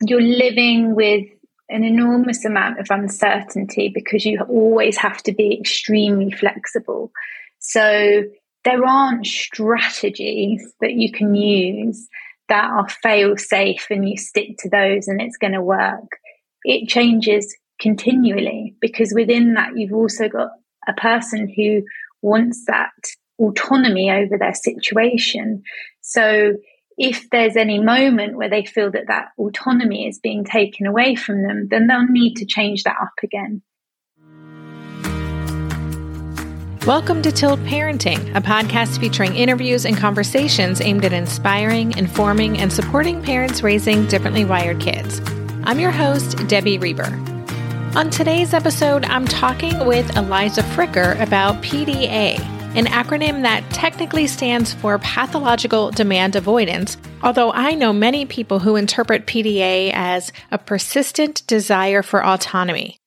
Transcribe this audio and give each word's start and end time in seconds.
you're 0.00 0.20
living 0.20 0.94
with 0.94 1.26
an 1.68 1.84
enormous 1.84 2.44
amount 2.44 2.78
of 2.78 2.86
uncertainty 2.90 3.90
because 3.94 4.24
you 4.24 4.40
always 4.48 4.96
have 4.98 5.22
to 5.22 5.32
be 5.32 5.58
extremely 5.58 6.30
flexible. 6.30 7.10
So 7.58 8.24
there 8.64 8.84
aren't 8.84 9.26
strategies 9.26 10.62
that 10.80 10.92
you 10.92 11.10
can 11.10 11.34
use 11.34 12.08
that 12.48 12.64
are 12.64 12.88
fail 12.88 13.36
safe 13.36 13.86
and 13.90 14.08
you 14.08 14.16
stick 14.16 14.58
to 14.58 14.68
those 14.68 15.08
and 15.08 15.20
it's 15.20 15.38
going 15.38 15.54
to 15.54 15.62
work. 15.62 16.18
It 16.64 16.88
changes 16.88 17.56
continually 17.80 18.74
because 18.80 19.12
within 19.14 19.54
that, 19.54 19.76
you've 19.76 19.94
also 19.94 20.28
got 20.28 20.50
a 20.86 20.92
person 20.92 21.52
who 21.54 21.82
wants 22.22 22.64
that 22.66 22.92
autonomy 23.38 24.10
over 24.10 24.36
their 24.38 24.54
situation. 24.54 25.62
So 26.02 26.54
if 26.96 27.28
there's 27.30 27.56
any 27.56 27.80
moment 27.80 28.36
where 28.36 28.48
they 28.48 28.64
feel 28.64 28.90
that 28.92 29.08
that 29.08 29.28
autonomy 29.36 30.06
is 30.06 30.20
being 30.20 30.44
taken 30.44 30.86
away 30.86 31.16
from 31.16 31.42
them, 31.42 31.66
then 31.68 31.88
they'll 31.88 32.06
need 32.06 32.34
to 32.36 32.46
change 32.46 32.84
that 32.84 32.96
up 33.00 33.14
again. 33.22 33.62
Welcome 36.86 37.22
to 37.22 37.32
Tilt 37.32 37.58
Parenting, 37.60 38.36
a 38.36 38.40
podcast 38.40 39.00
featuring 39.00 39.34
interviews 39.34 39.86
and 39.86 39.96
conversations 39.96 40.80
aimed 40.80 41.04
at 41.04 41.12
inspiring, 41.12 41.96
informing, 41.96 42.58
and 42.58 42.72
supporting 42.72 43.22
parents 43.22 43.62
raising 43.62 44.06
differently 44.06 44.44
wired 44.44 44.80
kids. 44.80 45.20
I'm 45.64 45.80
your 45.80 45.90
host, 45.90 46.46
Debbie 46.46 46.78
Reber. 46.78 47.10
On 47.96 48.10
today's 48.10 48.52
episode, 48.52 49.04
I'm 49.06 49.26
talking 49.26 49.86
with 49.86 50.16
Eliza 50.16 50.62
Fricker 50.62 51.18
about 51.20 51.62
PDA, 51.62 52.38
an 52.74 52.86
acronym 52.86 53.42
that 53.42 53.62
technically 53.70 54.26
stands 54.26 54.74
for 54.74 54.98
Pathological 54.98 55.92
Demand 55.92 56.34
Avoidance, 56.34 56.96
although 57.22 57.52
I 57.52 57.74
know 57.74 57.92
many 57.92 58.26
people 58.26 58.58
who 58.58 58.74
interpret 58.74 59.26
PDA 59.26 59.92
as 59.94 60.32
a 60.50 60.58
persistent 60.58 61.46
desire 61.46 62.02
for 62.02 62.26
autonomy. 62.26 62.98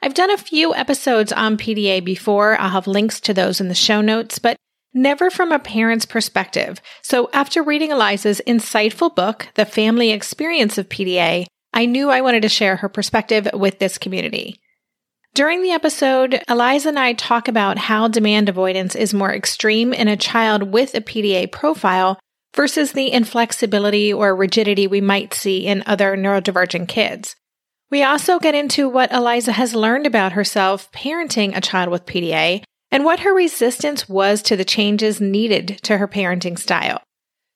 I've 0.00 0.14
done 0.14 0.30
a 0.30 0.38
few 0.38 0.72
episodes 0.74 1.32
on 1.32 1.58
PDA 1.58 2.04
before. 2.04 2.56
I'll 2.60 2.70
have 2.70 2.86
links 2.86 3.20
to 3.22 3.34
those 3.34 3.60
in 3.60 3.66
the 3.66 3.74
show 3.74 4.00
notes, 4.00 4.38
but 4.38 4.56
never 4.94 5.28
from 5.28 5.50
a 5.50 5.58
parent's 5.58 6.06
perspective. 6.06 6.80
So 7.02 7.28
after 7.32 7.64
reading 7.64 7.90
Eliza's 7.90 8.40
insightful 8.46 9.12
book, 9.12 9.48
The 9.54 9.64
Family 9.64 10.12
Experience 10.12 10.78
of 10.78 10.88
PDA, 10.88 11.46
I 11.74 11.86
knew 11.86 12.10
I 12.10 12.20
wanted 12.20 12.42
to 12.42 12.48
share 12.48 12.76
her 12.76 12.88
perspective 12.88 13.48
with 13.52 13.80
this 13.80 13.98
community. 13.98 14.60
During 15.36 15.60
the 15.60 15.72
episode, 15.72 16.42
Eliza 16.48 16.88
and 16.88 16.98
I 16.98 17.12
talk 17.12 17.46
about 17.46 17.76
how 17.76 18.08
demand 18.08 18.48
avoidance 18.48 18.94
is 18.94 19.12
more 19.12 19.34
extreme 19.34 19.92
in 19.92 20.08
a 20.08 20.16
child 20.16 20.72
with 20.72 20.94
a 20.94 21.02
PDA 21.02 21.52
profile 21.52 22.18
versus 22.54 22.92
the 22.92 23.12
inflexibility 23.12 24.10
or 24.10 24.34
rigidity 24.34 24.86
we 24.86 25.02
might 25.02 25.34
see 25.34 25.66
in 25.66 25.82
other 25.84 26.16
neurodivergent 26.16 26.88
kids. 26.88 27.36
We 27.90 28.02
also 28.02 28.38
get 28.38 28.54
into 28.54 28.88
what 28.88 29.12
Eliza 29.12 29.52
has 29.52 29.74
learned 29.74 30.06
about 30.06 30.32
herself 30.32 30.90
parenting 30.92 31.54
a 31.54 31.60
child 31.60 31.90
with 31.90 32.06
PDA 32.06 32.62
and 32.90 33.04
what 33.04 33.20
her 33.20 33.34
resistance 33.34 34.08
was 34.08 34.40
to 34.40 34.56
the 34.56 34.64
changes 34.64 35.20
needed 35.20 35.80
to 35.82 35.98
her 35.98 36.08
parenting 36.08 36.58
style. 36.58 37.02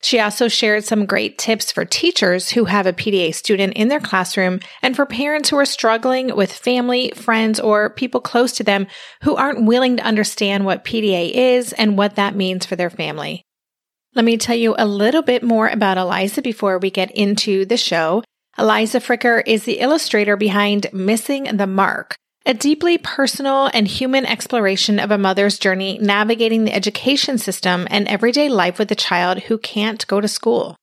She 0.03 0.19
also 0.19 0.47
shared 0.47 0.83
some 0.83 1.05
great 1.05 1.37
tips 1.37 1.71
for 1.71 1.85
teachers 1.85 2.49
who 2.49 2.65
have 2.65 2.87
a 2.87 2.93
PDA 2.93 3.35
student 3.35 3.73
in 3.73 3.87
their 3.87 3.99
classroom 3.99 4.59
and 4.81 4.95
for 4.95 5.05
parents 5.05 5.49
who 5.49 5.57
are 5.57 5.65
struggling 5.65 6.35
with 6.35 6.51
family, 6.51 7.11
friends, 7.15 7.59
or 7.59 7.91
people 7.91 8.19
close 8.19 8.51
to 8.53 8.63
them 8.63 8.87
who 9.21 9.35
aren't 9.35 9.65
willing 9.65 9.97
to 9.97 10.03
understand 10.03 10.65
what 10.65 10.83
PDA 10.83 11.31
is 11.31 11.71
and 11.73 11.97
what 11.97 12.15
that 12.15 12.35
means 12.35 12.65
for 12.65 12.75
their 12.75 12.89
family. 12.89 13.43
Let 14.15 14.25
me 14.25 14.37
tell 14.37 14.55
you 14.55 14.75
a 14.77 14.87
little 14.87 15.21
bit 15.21 15.43
more 15.43 15.67
about 15.67 15.97
Eliza 15.97 16.41
before 16.41 16.79
we 16.79 16.89
get 16.89 17.11
into 17.11 17.65
the 17.65 17.77
show. 17.77 18.23
Eliza 18.57 18.99
Fricker 18.99 19.41
is 19.45 19.63
the 19.63 19.79
illustrator 19.79 20.35
behind 20.35 20.87
Missing 20.91 21.43
the 21.55 21.67
Mark, 21.67 22.15
a 22.45 22.53
deeply 22.53 22.97
personal 22.97 23.69
and 23.73 23.87
human 23.87 24.25
exploration 24.25 24.99
of 24.99 25.11
a 25.11 25.17
mother's 25.17 25.59
journey 25.59 25.97
navigating 26.01 26.65
the 26.65 26.73
education 26.73 27.37
system 27.37 27.87
and 27.91 28.07
everyday 28.07 28.49
life 28.49 28.79
with 28.79 28.91
a 28.91 28.95
child 28.95 29.39
who 29.43 29.57
can't 29.57 30.07
go 30.07 30.19
to 30.19 30.27
school. 30.27 30.75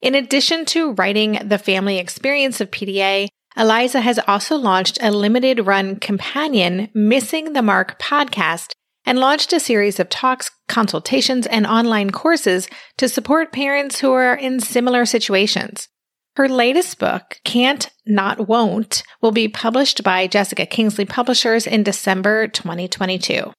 In 0.00 0.14
addition 0.14 0.64
to 0.66 0.92
writing 0.92 1.38
the 1.44 1.58
family 1.58 1.98
experience 1.98 2.60
of 2.60 2.70
PDA, 2.70 3.28
Eliza 3.56 4.00
has 4.00 4.18
also 4.26 4.56
launched 4.56 4.98
a 5.00 5.10
limited 5.10 5.66
run 5.66 5.96
companion 5.96 6.90
Missing 6.94 7.52
the 7.52 7.62
Mark 7.62 8.00
podcast 8.00 8.72
and 9.06 9.18
launched 9.18 9.52
a 9.52 9.60
series 9.60 10.00
of 10.00 10.08
talks, 10.08 10.50
consultations, 10.68 11.46
and 11.46 11.66
online 11.66 12.10
courses 12.10 12.68
to 12.96 13.08
support 13.08 13.52
parents 13.52 14.00
who 14.00 14.12
are 14.12 14.34
in 14.34 14.60
similar 14.60 15.04
situations. 15.04 15.88
Her 16.36 16.48
latest 16.48 16.98
book, 16.98 17.38
Can't 17.44 17.88
Not 18.04 18.48
Won't, 18.48 19.04
will 19.20 19.30
be 19.30 19.46
published 19.46 20.02
by 20.02 20.26
Jessica 20.26 20.66
Kingsley 20.66 21.04
Publishers 21.04 21.64
in 21.64 21.84
December 21.84 22.48
2022. 22.48 23.52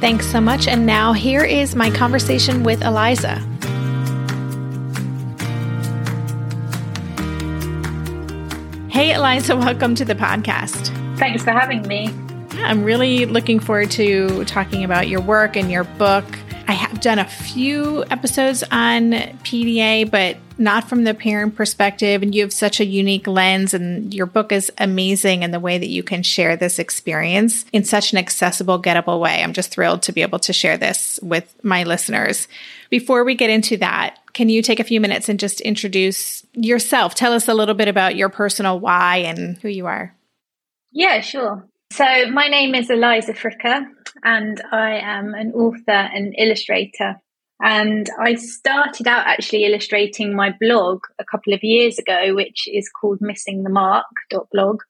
Thanks 0.00 0.26
so 0.26 0.40
much. 0.40 0.66
And 0.66 0.86
now 0.86 1.12
here 1.12 1.44
is 1.44 1.76
my 1.76 1.90
conversation 1.90 2.62
with 2.62 2.80
Eliza. 2.80 3.34
Hey, 8.90 9.12
Eliza, 9.12 9.54
welcome 9.54 9.94
to 9.96 10.04
the 10.06 10.14
podcast. 10.14 10.88
Thanks 11.18 11.44
for 11.44 11.50
having 11.50 11.86
me. 11.86 12.08
I'm 12.52 12.84
really 12.84 13.26
looking 13.26 13.60
forward 13.60 13.90
to 13.90 14.46
talking 14.46 14.82
about 14.82 15.08
your 15.08 15.20
work 15.20 15.56
and 15.56 15.70
your 15.70 15.84
book. 15.84 16.24
I 16.68 16.72
have 16.72 17.02
done 17.02 17.18
a 17.18 17.26
few 17.26 18.02
episodes 18.10 18.62
on 18.70 19.12
PDA, 19.42 20.10
but 20.10 20.38
not 20.60 20.88
from 20.88 21.04
the 21.04 21.14
parent 21.14 21.56
perspective. 21.56 22.22
And 22.22 22.34
you 22.34 22.42
have 22.42 22.52
such 22.52 22.78
a 22.78 22.84
unique 22.84 23.26
lens, 23.26 23.74
and 23.74 24.12
your 24.14 24.26
book 24.26 24.52
is 24.52 24.70
amazing 24.78 25.42
in 25.42 25.50
the 25.50 25.58
way 25.58 25.78
that 25.78 25.88
you 25.88 26.02
can 26.02 26.22
share 26.22 26.56
this 26.56 26.78
experience 26.78 27.64
in 27.72 27.82
such 27.84 28.12
an 28.12 28.18
accessible, 28.18 28.80
gettable 28.80 29.18
way. 29.18 29.42
I'm 29.42 29.54
just 29.54 29.70
thrilled 29.70 30.02
to 30.02 30.12
be 30.12 30.22
able 30.22 30.38
to 30.40 30.52
share 30.52 30.76
this 30.76 31.18
with 31.22 31.52
my 31.64 31.82
listeners. 31.84 32.46
Before 32.90 33.24
we 33.24 33.34
get 33.34 33.50
into 33.50 33.76
that, 33.78 34.18
can 34.34 34.48
you 34.48 34.62
take 34.62 34.80
a 34.80 34.84
few 34.84 35.00
minutes 35.00 35.28
and 35.28 35.40
just 35.40 35.60
introduce 35.62 36.46
yourself? 36.52 37.14
Tell 37.14 37.32
us 37.32 37.48
a 37.48 37.54
little 37.54 37.74
bit 37.74 37.88
about 37.88 38.16
your 38.16 38.28
personal 38.28 38.78
why 38.78 39.18
and 39.18 39.56
who 39.58 39.68
you 39.68 39.86
are. 39.86 40.14
Yeah, 40.92 41.20
sure. 41.20 41.66
So, 41.92 42.04
my 42.30 42.48
name 42.48 42.74
is 42.74 42.88
Eliza 42.88 43.32
Fricker, 43.32 43.84
and 44.22 44.60
I 44.70 44.98
am 44.98 45.34
an 45.34 45.52
author 45.52 45.90
and 45.90 46.34
illustrator. 46.38 47.20
And 47.62 48.08
I 48.18 48.34
started 48.34 49.06
out 49.06 49.26
actually 49.26 49.64
illustrating 49.64 50.34
my 50.34 50.54
blog 50.58 51.00
a 51.18 51.24
couple 51.24 51.52
of 51.52 51.62
years 51.62 51.98
ago, 51.98 52.34
which 52.34 52.66
is 52.66 52.88
called 52.88 53.18
Missing 53.20 53.62
the 53.62 53.70
Mark.blog. 53.70 54.80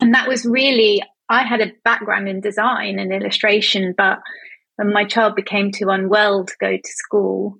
And 0.00 0.14
that 0.14 0.28
was 0.28 0.46
really, 0.46 1.02
I 1.28 1.44
had 1.44 1.60
a 1.60 1.72
background 1.84 2.28
in 2.28 2.40
design 2.40 2.98
and 2.98 3.12
illustration, 3.12 3.94
but 3.96 4.20
when 4.76 4.92
my 4.92 5.04
child 5.04 5.36
became 5.36 5.72
too 5.72 5.90
unwell 5.90 6.46
to 6.46 6.54
go 6.58 6.76
to 6.76 6.92
school, 6.92 7.58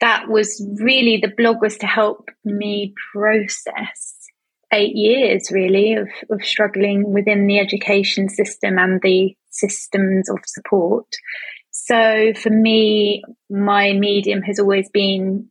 that 0.00 0.28
was 0.28 0.66
really 0.80 1.18
the 1.18 1.32
blog 1.36 1.60
was 1.60 1.76
to 1.78 1.86
help 1.86 2.30
me 2.44 2.94
process 3.12 4.16
eight 4.72 4.94
years 4.94 5.50
really 5.50 5.94
of, 5.94 6.08
of 6.30 6.42
struggling 6.44 7.12
within 7.12 7.46
the 7.46 7.58
education 7.58 8.28
system 8.28 8.78
and 8.78 9.00
the 9.02 9.36
systems 9.50 10.30
of 10.30 10.38
support. 10.46 11.06
So 11.70 12.32
for 12.34 12.50
me, 12.50 13.22
my 13.48 13.92
medium 13.92 14.42
has 14.42 14.58
always 14.58 14.88
been 14.90 15.50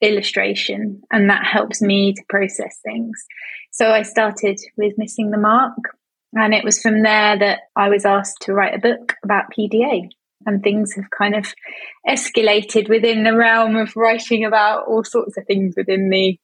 illustration, 0.00 1.02
and 1.10 1.28
that 1.30 1.44
helps 1.44 1.82
me 1.82 2.14
to 2.14 2.22
process 2.28 2.78
things. 2.84 3.24
So 3.70 3.90
I 3.90 4.02
started 4.02 4.58
with 4.76 4.94
Missing 4.96 5.30
the 5.30 5.38
Mark, 5.38 5.76
and 6.32 6.54
it 6.54 6.64
was 6.64 6.80
from 6.80 7.02
there 7.02 7.38
that 7.38 7.60
I 7.76 7.88
was 7.88 8.04
asked 8.04 8.42
to 8.42 8.52
write 8.52 8.74
a 8.74 8.78
book 8.78 9.14
about 9.24 9.52
PDA. 9.56 10.08
And 10.46 10.62
things 10.62 10.94
have 10.94 11.10
kind 11.10 11.34
of 11.34 11.52
escalated 12.08 12.88
within 12.88 13.24
the 13.24 13.36
realm 13.36 13.74
of 13.76 13.96
writing 13.96 14.44
about 14.44 14.86
all 14.86 15.02
sorts 15.02 15.36
of 15.36 15.44
things 15.46 15.74
within 15.76 16.10
the 16.10 16.38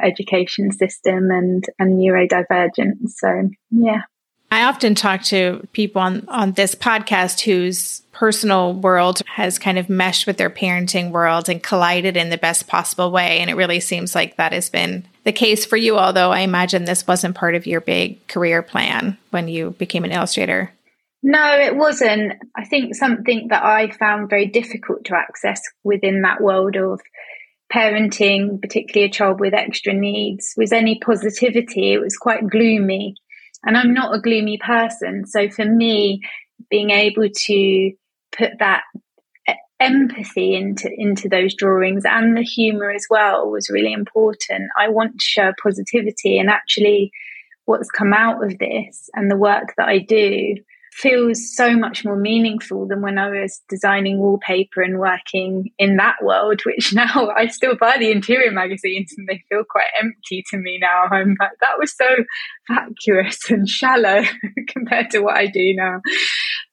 education 0.00 0.70
system 0.70 1.30
and 1.30 1.64
and 1.78 1.98
neurodivergence. 1.98 3.10
So 3.16 3.48
yeah. 3.70 4.02
I 4.50 4.64
often 4.64 4.94
talk 4.94 5.22
to 5.24 5.66
people 5.72 6.00
on, 6.00 6.26
on 6.28 6.52
this 6.52 6.74
podcast 6.74 7.40
whose 7.40 8.00
personal 8.12 8.72
world 8.72 9.22
has 9.26 9.58
kind 9.58 9.78
of 9.78 9.88
meshed 9.88 10.26
with 10.26 10.38
their 10.38 10.50
parenting 10.50 11.10
world 11.10 11.48
and 11.48 11.62
collided 11.62 12.16
in 12.16 12.30
the 12.30 12.38
best 12.38 12.66
possible 12.66 13.12
way. 13.12 13.38
And 13.38 13.50
it 13.50 13.54
really 13.54 13.78
seems 13.78 14.14
like 14.14 14.36
that 14.36 14.52
has 14.52 14.70
been 14.70 15.06
the 15.24 15.32
case 15.32 15.64
for 15.64 15.76
you, 15.76 15.98
although 15.98 16.32
I 16.32 16.40
imagine 16.40 16.84
this 16.84 17.06
wasn't 17.06 17.36
part 17.36 17.54
of 17.54 17.66
your 17.66 17.80
big 17.80 18.26
career 18.26 18.62
plan 18.62 19.18
when 19.30 19.46
you 19.48 19.70
became 19.78 20.04
an 20.04 20.12
illustrator. 20.12 20.72
No, 21.22 21.58
it 21.58 21.76
wasn't. 21.76 22.32
I 22.56 22.64
think 22.64 22.94
something 22.94 23.48
that 23.50 23.64
I 23.64 23.90
found 23.90 24.30
very 24.30 24.46
difficult 24.46 25.04
to 25.06 25.16
access 25.16 25.60
within 25.84 26.22
that 26.22 26.40
world 26.40 26.76
of 26.76 27.00
parenting, 27.72 28.60
particularly 28.60 29.10
a 29.10 29.12
child 29.12 29.40
with 29.40 29.52
extra 29.52 29.92
needs, 29.92 30.54
was 30.56 30.72
any 30.72 30.98
positivity. 30.98 31.92
It 31.92 32.00
was 32.00 32.16
quite 32.16 32.48
gloomy. 32.48 33.14
And 33.64 33.76
I'm 33.76 33.94
not 33.94 34.14
a 34.14 34.20
gloomy 34.20 34.58
person. 34.58 35.26
So 35.26 35.48
for 35.48 35.64
me, 35.64 36.20
being 36.70 36.90
able 36.90 37.28
to 37.46 37.92
put 38.36 38.50
that 38.58 38.82
empathy 39.80 40.56
into 40.56 40.90
into 40.92 41.28
those 41.28 41.54
drawings 41.54 42.02
and 42.04 42.36
the 42.36 42.42
humor 42.42 42.90
as 42.90 43.06
well 43.08 43.48
was 43.48 43.70
really 43.70 43.92
important. 43.92 44.70
I 44.76 44.88
want 44.88 45.12
to 45.12 45.24
show 45.24 45.52
positivity 45.62 46.38
and 46.38 46.50
actually 46.50 47.12
what's 47.64 47.90
come 47.90 48.12
out 48.12 48.42
of 48.42 48.58
this 48.58 49.08
and 49.14 49.30
the 49.30 49.36
work 49.36 49.74
that 49.76 49.88
I 49.88 49.98
do 49.98 50.56
feels 50.98 51.54
so 51.54 51.76
much 51.76 52.04
more 52.04 52.16
meaningful 52.16 52.88
than 52.88 53.00
when 53.00 53.18
I 53.18 53.30
was 53.30 53.62
designing 53.68 54.18
wallpaper 54.18 54.82
and 54.82 54.98
working 54.98 55.70
in 55.78 55.96
that 55.96 56.16
world, 56.22 56.60
which 56.66 56.92
now 56.94 57.30
I 57.36 57.46
still 57.46 57.76
buy 57.76 57.96
the 57.98 58.10
interior 58.10 58.50
magazines 58.50 59.14
and 59.16 59.28
they 59.28 59.42
feel 59.48 59.62
quite 59.68 59.86
empty 60.00 60.44
to 60.50 60.56
me 60.56 60.78
now. 60.80 61.04
I'm 61.10 61.36
like, 61.38 61.52
that 61.60 61.78
was 61.78 61.94
so 61.96 62.08
vacuous 62.68 63.48
and 63.48 63.68
shallow 63.68 64.22
compared 64.68 65.10
to 65.10 65.20
what 65.20 65.36
I 65.36 65.46
do 65.46 65.72
now. 65.74 66.00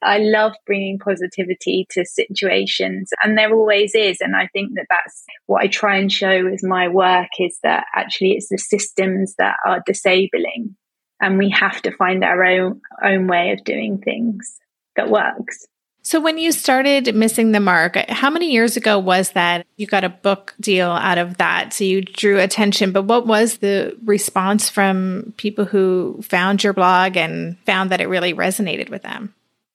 I 0.01 0.17
love 0.17 0.53
bringing 0.65 0.99
positivity 0.99 1.87
to 1.91 2.05
situations 2.05 3.09
and 3.23 3.37
there 3.37 3.53
always 3.53 3.93
is. 3.93 4.17
And 4.21 4.35
I 4.35 4.47
think 4.53 4.71
that 4.75 4.87
that's 4.89 5.23
what 5.45 5.63
I 5.63 5.67
try 5.67 5.97
and 5.97 6.11
show 6.11 6.43
with 6.43 6.63
my 6.63 6.87
work 6.87 7.29
is 7.39 7.59
that 7.63 7.85
actually 7.95 8.31
it's 8.31 8.49
the 8.49 8.57
systems 8.57 9.35
that 9.37 9.57
are 9.65 9.81
disabling 9.85 10.75
and 11.21 11.37
we 11.37 11.49
have 11.49 11.81
to 11.83 11.91
find 11.91 12.23
our 12.23 12.43
own 12.43 12.81
own 13.03 13.27
way 13.27 13.51
of 13.51 13.63
doing 13.63 13.99
things 13.99 14.59
that 14.95 15.09
works. 15.09 15.65
So 16.05 16.21
when 16.21 16.37
you 16.37 16.51
started 16.51 17.15
missing 17.15 17.51
the 17.51 17.59
mark, 17.59 17.95
how 18.09 18.29
many 18.29 18.51
years 18.51 18.77
ago 18.77 18.99
was 18.99 19.31
that? 19.31 19.65
You 19.75 19.87
got 19.87 20.03
a 20.03 20.09
book 20.09 20.53
deal 20.59 20.91
out 20.91 21.17
of 21.17 21.37
that, 21.37 21.73
so 21.73 21.83
you 21.83 22.03
drew 22.03 22.39
attention, 22.39 22.91
but 22.91 23.05
what 23.05 23.25
was 23.25 23.57
the 23.57 23.97
response 24.03 24.69
from 24.69 25.33
people 25.37 25.65
who 25.65 26.21
found 26.21 26.63
your 26.63 26.73
blog 26.73 27.17
and 27.17 27.57
found 27.65 27.89
that 27.89 28.01
it 28.01 28.07
really 28.07 28.35
resonated 28.35 28.91
with 28.91 29.01
them? 29.01 29.33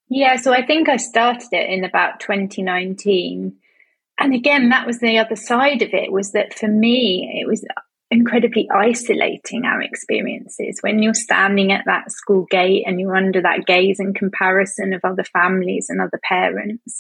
Yeah, 0.09 0.37
so 0.37 0.53
I 0.53 0.65
think 0.65 0.89
I 0.89 0.99
started 0.99 1.49
it 1.51 1.69
in 1.69 1.83
about 1.83 2.21
2019. 2.21 3.57
And 4.21 4.35
again, 4.35 4.69
that 4.69 4.87
was 4.87 5.01
the 5.01 5.19
other 5.19 5.35
side 5.35 5.83
of 5.83 5.95
it 5.95 6.13
was 6.13 6.31
that 6.33 6.55
for 6.55 6.69
me, 6.69 7.43
it 7.43 7.49
was 7.49 7.65
incredibly 8.11 8.69
isolating 8.75 9.65
our 9.65 9.81
experiences. 9.81 10.79
When 10.81 11.03
you're 11.03 11.15
standing 11.15 11.73
at 11.73 11.85
that 11.87 12.11
school 12.11 12.47
gate 12.51 12.85
and 12.87 13.01
you're 13.01 13.17
under 13.17 13.41
that 13.43 13.67
gaze 13.67 14.01
and 14.01 14.15
comparison 14.15 14.93
of 14.93 15.01
other 15.05 15.25
families 15.25 15.87
and 15.89 16.01
other 16.01 16.21
parents 16.23 16.99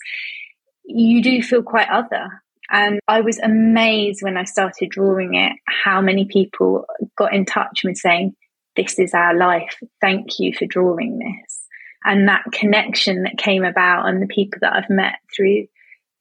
you 0.90 1.22
do 1.22 1.42
feel 1.42 1.62
quite 1.62 1.88
other. 1.88 2.42
And 2.70 3.00
i 3.08 3.20
was 3.20 3.38
amazed 3.38 4.22
when 4.22 4.36
i 4.36 4.44
started 4.44 4.90
drawing 4.90 5.34
it 5.34 5.52
how 5.66 6.00
many 6.00 6.24
people 6.26 6.84
got 7.16 7.34
in 7.34 7.44
touch 7.44 7.82
with 7.84 7.96
saying 7.96 8.34
this 8.76 8.98
is 8.98 9.14
our 9.14 9.36
life. 9.36 9.76
Thank 10.00 10.38
you 10.38 10.52
for 10.56 10.66
drawing 10.66 11.18
this. 11.18 11.60
And 12.04 12.28
that 12.28 12.44
connection 12.52 13.24
that 13.24 13.36
came 13.36 13.64
about 13.64 14.08
and 14.08 14.22
the 14.22 14.26
people 14.26 14.58
that 14.62 14.72
i've 14.72 14.90
met 14.90 15.14
through 15.34 15.66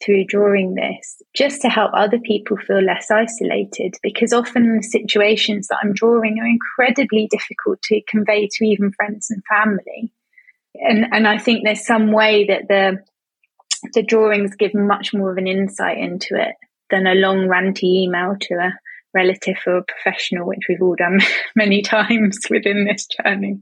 through 0.03 0.25
drawing 0.25 0.75
this 0.75 1.21
just 1.35 1.61
to 1.61 1.69
help 1.69 1.91
other 1.93 2.19
people 2.19 2.57
feel 2.57 2.81
less 2.81 3.11
isolated 3.11 3.95
because 4.01 4.33
often 4.33 4.77
the 4.77 4.83
situations 4.83 5.67
that 5.67 5.79
I'm 5.83 5.93
drawing 5.93 6.39
are 6.39 6.47
incredibly 6.47 7.27
difficult 7.27 7.81
to 7.83 8.01
convey 8.07 8.47
to 8.51 8.65
even 8.65 8.91
friends 8.91 9.29
and 9.29 9.43
family. 9.49 10.13
And 10.75 11.05
and 11.11 11.27
I 11.27 11.37
think 11.37 11.63
there's 11.63 11.85
some 11.85 12.11
way 12.11 12.45
that 12.47 12.67
the 12.67 13.03
the 13.93 14.03
drawings 14.03 14.55
give 14.55 14.73
much 14.73 15.13
more 15.13 15.31
of 15.31 15.37
an 15.37 15.47
insight 15.47 15.97
into 15.97 16.35
it 16.35 16.55
than 16.89 17.07
a 17.07 17.15
long 17.15 17.47
ranty 17.47 17.83
email 17.83 18.35
to 18.41 18.55
a 18.55 18.73
relative 19.13 19.57
or 19.65 19.77
a 19.77 19.83
professional, 19.83 20.45
which 20.45 20.65
we've 20.67 20.81
all 20.81 20.95
done 20.95 21.19
many 21.55 21.81
times 21.81 22.39
within 22.49 22.85
this 22.85 23.07
journey. 23.07 23.59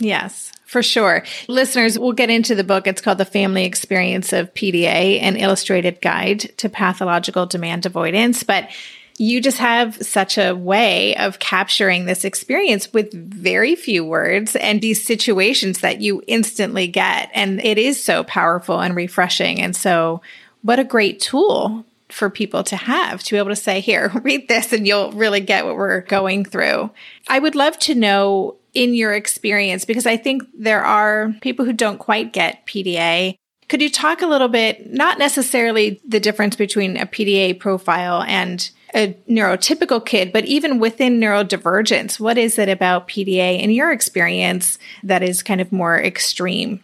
Yes, 0.00 0.52
for 0.64 0.82
sure. 0.82 1.24
Listeners, 1.46 1.98
we'll 1.98 2.12
get 2.12 2.30
into 2.30 2.54
the 2.54 2.64
book. 2.64 2.86
It's 2.86 3.02
called 3.02 3.18
The 3.18 3.24
Family 3.24 3.64
Experience 3.64 4.32
of 4.32 4.52
PDA, 4.54 5.20
an 5.20 5.36
illustrated 5.36 6.00
guide 6.00 6.52
to 6.56 6.68
pathological 6.68 7.46
demand 7.46 7.86
avoidance. 7.86 8.42
But 8.42 8.70
you 9.18 9.42
just 9.42 9.58
have 9.58 9.96
such 9.96 10.38
a 10.38 10.54
way 10.54 11.14
of 11.16 11.38
capturing 11.38 12.06
this 12.06 12.24
experience 12.24 12.90
with 12.94 13.12
very 13.12 13.76
few 13.76 14.02
words 14.02 14.56
and 14.56 14.80
these 14.80 15.04
situations 15.04 15.80
that 15.80 16.00
you 16.00 16.22
instantly 16.26 16.86
get. 16.86 17.30
And 17.34 17.62
it 17.62 17.76
is 17.76 18.02
so 18.02 18.24
powerful 18.24 18.80
and 18.80 18.96
refreshing. 18.96 19.60
And 19.60 19.76
so, 19.76 20.22
what 20.62 20.78
a 20.78 20.84
great 20.84 21.20
tool 21.20 21.84
for 22.08 22.30
people 22.30 22.64
to 22.64 22.76
have 22.76 23.22
to 23.22 23.34
be 23.34 23.38
able 23.38 23.50
to 23.50 23.56
say, 23.56 23.80
here, 23.80 24.08
read 24.22 24.48
this 24.48 24.72
and 24.72 24.86
you'll 24.86 25.12
really 25.12 25.40
get 25.40 25.66
what 25.66 25.76
we're 25.76 26.00
going 26.00 26.44
through. 26.44 26.90
I 27.28 27.38
would 27.38 27.54
love 27.54 27.78
to 27.80 27.94
know 27.94 28.56
in 28.74 28.94
your 28.94 29.14
experience? 29.14 29.84
Because 29.84 30.06
I 30.06 30.16
think 30.16 30.42
there 30.56 30.84
are 30.84 31.34
people 31.40 31.64
who 31.64 31.72
don't 31.72 31.98
quite 31.98 32.32
get 32.32 32.66
PDA. 32.66 33.36
Could 33.68 33.82
you 33.82 33.90
talk 33.90 34.22
a 34.22 34.26
little 34.26 34.48
bit, 34.48 34.92
not 34.92 35.18
necessarily 35.18 36.00
the 36.06 36.20
difference 36.20 36.56
between 36.56 36.96
a 36.96 37.06
PDA 37.06 37.58
profile 37.58 38.22
and 38.22 38.68
a 38.94 39.14
neurotypical 39.28 40.04
kid, 40.04 40.32
but 40.32 40.44
even 40.46 40.80
within 40.80 41.20
neurodivergence, 41.20 42.18
what 42.18 42.36
is 42.36 42.58
it 42.58 42.68
about 42.68 43.08
PDA 43.08 43.60
in 43.60 43.70
your 43.70 43.92
experience 43.92 44.78
that 45.04 45.22
is 45.22 45.42
kind 45.42 45.60
of 45.60 45.70
more 45.70 46.00
extreme? 46.00 46.82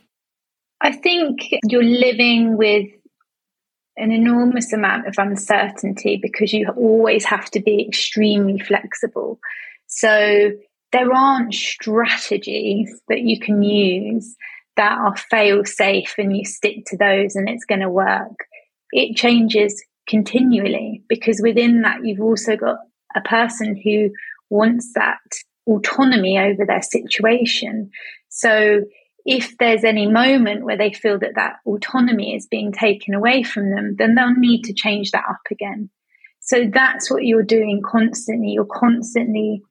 I 0.81 0.93
think 0.93 1.41
you're 1.69 1.83
living 1.83 2.57
with 2.57 2.89
an 3.97 4.13
enormous 4.13 4.73
amount 4.73 5.07
of 5.07 5.15
uncertainty 5.19 6.19
because 6.21 6.53
you 6.53 6.69
always 6.77 7.25
have 7.25 7.51
to 7.53 7.61
be 7.61 7.85
extremely 7.87 8.59
flexible. 8.59 9.41
So 9.87 10.53
there 10.97 11.13
aren't 11.13 11.53
strategies 11.53 13.01
that 13.09 13.21
you 13.21 13.39
can 13.39 13.63
use 13.63 14.35
that 14.77 14.97
are 14.99 15.17
fail 15.17 15.65
safe 15.65 16.15
and 16.17 16.35
you 16.35 16.45
stick 16.45 16.87
to 16.87 16.97
those 16.97 17.37
and 17.37 17.49
it's 17.49 17.67
going 17.67 17.81
to 17.81 17.91
work. 17.91 18.47
It 18.93 19.17
changes 19.17 19.85
continually 20.09 21.03
because 21.09 21.41
within 21.43 21.83
that, 21.83 22.05
you've 22.05 22.23
also 22.23 22.57
got 22.57 22.79
a 23.15 23.21
person 23.21 23.79
who 23.83 24.11
wants 24.49 24.93
that 24.95 25.19
autonomy 25.67 26.39
over 26.39 26.65
their 26.65 26.83
situation. 26.83 27.91
So 28.31 28.83
if 29.27 29.57
there's 29.59 29.85
any 29.85 30.07
moment 30.07 30.65
where 30.65 30.79
they 30.79 30.93
feel 30.93 31.19
that 31.19 31.35
that 31.35 31.57
autonomy 31.67 32.35
is 32.35 32.47
being 32.47 32.73
taken 32.73 33.13
away 33.13 33.43
from 33.43 33.71
them, 33.71 33.97
then 33.99 34.15
they'll 34.15 34.35
need 34.35 34.63
to 34.65 34.73
change 34.73 35.11
that 35.11 35.25
up 35.29 35.43
again. 35.51 35.91
So 36.41 36.71
that's 36.73 37.11
what 37.11 37.25
you're 37.25 37.43
doing 37.43 37.83
constantly. 37.85 38.53
You're 38.53 38.65
constantly 38.65 39.63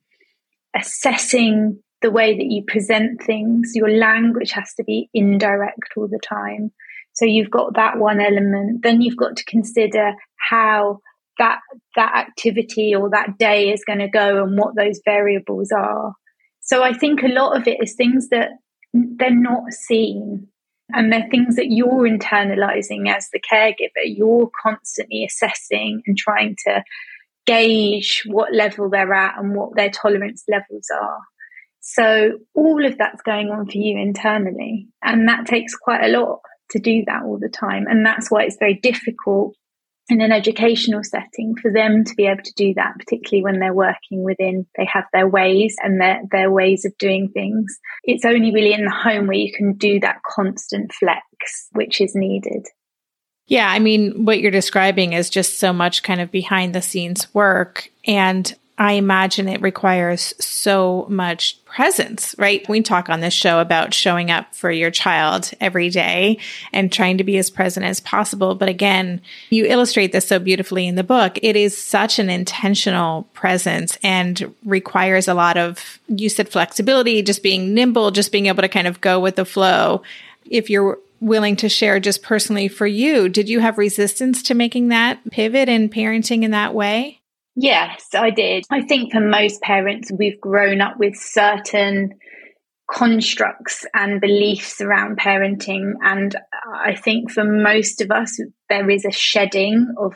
assessing 0.76 1.80
the 2.02 2.12
way 2.12 2.38
that 2.38 2.46
you 2.46 2.64
present 2.68 3.24
things. 3.24 3.72
Your 3.74 3.90
language 3.90 4.52
has 4.52 4.74
to 4.76 4.84
be 4.84 5.10
indirect 5.14 5.94
all 5.98 6.08
the 6.08 6.20
time. 6.20 6.72
So 7.14 7.26
you've 7.26 7.50
got 7.50 7.76
that 7.76 7.98
one 7.98 8.20
element. 8.20 8.84
Then 8.84 9.02
you've 9.02 9.18
got 9.18 9.38
to 9.38 9.46
consider 9.46 10.14
how 10.50 11.00
that 11.38 11.60
that 11.96 12.16
activity 12.16 12.94
or 12.94 13.10
that 13.10 13.38
day 13.38 13.72
is 13.72 13.84
going 13.86 14.00
to 14.00 14.08
go 14.08 14.44
and 14.44 14.58
what 14.58 14.76
those 14.76 15.00
variables 15.04 15.72
are. 15.72 16.14
So 16.62 16.84
I 16.84 16.94
think 16.94 17.24
a 17.24 17.28
lot 17.28 17.58
of 17.58 17.68
it 17.68 17.78
is 17.82 17.96
things 17.96 18.30
that 18.30 18.50
they're 18.94 19.30
not 19.32 19.72
seen 19.72 20.48
and 20.94 21.12
they're 21.12 21.28
things 21.30 21.56
that 21.56 21.72
you're 21.72 22.08
internalizing 22.08 23.10
as 23.10 23.30
the 23.32 23.40
caregiver. 23.40 24.04
You're 24.06 24.50
constantly 24.62 25.26
assessing 25.26 26.02
and 26.06 26.18
trying 26.18 26.56
to 26.68 26.84
gauge 27.46 28.24
what 28.26 28.54
level 28.54 28.90
they're 28.90 29.14
at 29.14 29.38
and 29.38 29.56
what 29.56 29.76
their 29.76 29.90
tolerance 29.90 30.44
levels 30.48 30.88
are. 30.94 31.20
So 31.82 32.40
all 32.56 32.86
of 32.86 32.98
that's 32.98 33.22
going 33.22 33.50
on 33.50 33.68
for 33.68 33.78
you 33.78 34.00
internally. 34.00 34.88
And 35.04 35.28
that 35.30 35.46
takes 35.46 35.76
quite 35.76 36.04
a 36.04 36.20
lot 36.20 36.40
to 36.72 36.80
do 36.80 37.04
that 37.06 37.24
all 37.24 37.38
the 37.40 37.50
time. 37.50 37.86
And 37.88 38.06
that's 38.06 38.32
why 38.32 38.44
it's 38.44 38.58
very 38.60 38.80
difficult 38.82 39.56
in 40.10 40.22
an 40.22 40.32
educational 40.32 41.04
setting 41.04 41.56
for 41.60 41.72
them 41.72 42.04
to 42.04 42.14
be 42.16 42.28
able 42.28 42.44
to 42.44 42.54
do 42.56 42.74
that, 42.76 42.94
particularly 43.00 43.44
when 43.44 43.60
they're 43.60 43.74
working 43.74 44.24
within, 44.24 44.66
they 44.78 44.88
have 44.92 45.06
their 45.12 45.28
ways 45.28 45.76
and 45.82 46.00
their, 46.00 46.22
their 46.32 46.52
ways 46.52 46.86
of 46.86 46.98
doing 47.00 47.30
things. 47.34 47.78
It's 48.04 48.26
only 48.26 48.54
really 48.54 48.74
in 48.74 48.86
the 48.86 48.92
home 48.92 49.28
where 49.28 49.38
you 49.38 49.52
can 49.52 49.74
do 49.74 50.00
that 50.02 50.22
constant 50.28 50.94
flex, 50.94 51.24
which 51.72 52.02
is 52.02 52.14
needed. 52.14 52.68
Yeah, 53.48 53.70
I 53.70 53.80
mean, 53.80 54.26
what 54.26 54.40
you're 54.40 54.52
describing 54.52 55.14
is 55.14 55.30
just 55.30 55.60
so 55.60 55.72
much 55.72 56.04
kind 56.04 56.20
of 56.20 56.32
behind 56.32 56.74
the 56.74 56.82
scenes 56.82 57.34
work. 57.34 57.90
And 58.06 58.54
I 58.78 58.94
imagine 58.94 59.48
it 59.48 59.62
requires 59.62 60.34
so 60.44 61.06
much 61.08 61.64
presence, 61.64 62.36
right? 62.38 62.68
We 62.68 62.82
talk 62.82 63.08
on 63.08 63.22
this 63.22 63.34
show 63.34 63.60
about 63.60 63.94
showing 63.94 64.32
up 64.32 64.54
for 64.54 64.70
your 64.70 64.92
child 64.92 65.52
every 65.62 65.90
day 65.90 66.40
and 66.74 66.92
trying 66.92 67.20
to 67.20 67.24
be 67.24 67.38
as 67.38 67.50
present 67.50 67.86
as 67.86 68.02
possible. 68.02 68.54
But 68.56 68.68
again, 68.68 69.22
you 69.50 69.66
illustrate 69.66 70.12
this 70.12 70.28
so 70.28 70.40
beautifully 70.40 70.88
in 70.88 70.96
the 70.96 71.04
book. 71.04 71.40
It 71.42 71.56
is 71.56 71.78
such 71.78 72.20
an 72.20 72.30
intentional 72.30 73.24
presence 73.34 73.98
and 74.04 74.54
requires 74.66 75.30
a 75.30 75.34
lot 75.34 75.56
of, 75.56 76.00
you 76.08 76.28
said 76.28 76.50
flexibility, 76.50 77.22
just 77.22 77.44
being 77.44 77.74
nimble, 77.74 78.12
just 78.12 78.32
being 78.32 78.48
able 78.48 78.64
to 78.64 78.70
kind 78.70 78.88
of 78.88 79.00
go 79.00 79.22
with 79.22 79.38
the 79.38 79.46
flow. 79.46 80.02
If 80.50 80.70
you're 80.70 81.00
willing 81.20 81.56
to 81.58 81.70
share 81.70 82.00
just 82.00 82.22
personally 82.22 82.68
for 82.68 82.88
you. 82.88 83.30
Did 83.30 83.50
you 83.50 83.60
have 83.60 83.78
resistance 83.78 84.44
to 84.44 84.54
making 84.54 84.90
that 84.90 85.20
pivot 85.32 85.70
and 85.70 85.92
parenting 85.92 86.44
in 86.44 86.52
that 86.52 86.74
way? 86.74 87.22
Yes, 87.56 88.08
I 88.14 88.32
did. 88.32 88.66
I 88.70 88.82
think 88.82 89.14
for 89.14 89.22
most 89.22 89.62
parents, 89.62 90.12
we've 90.18 90.40
grown 90.42 90.82
up 90.82 90.98
with 91.00 91.16
certain 91.16 92.12
constructs 92.92 93.86
and 93.94 94.20
beliefs 94.20 94.82
around 94.82 95.18
parenting. 95.18 95.94
And 96.04 96.36
I 96.74 96.96
think 96.96 97.32
for 97.32 97.44
most 97.44 98.02
of 98.02 98.12
us, 98.12 98.40
there 98.70 98.90
is 98.90 99.06
a 99.06 99.12
shedding 99.12 99.94
of 99.98 100.16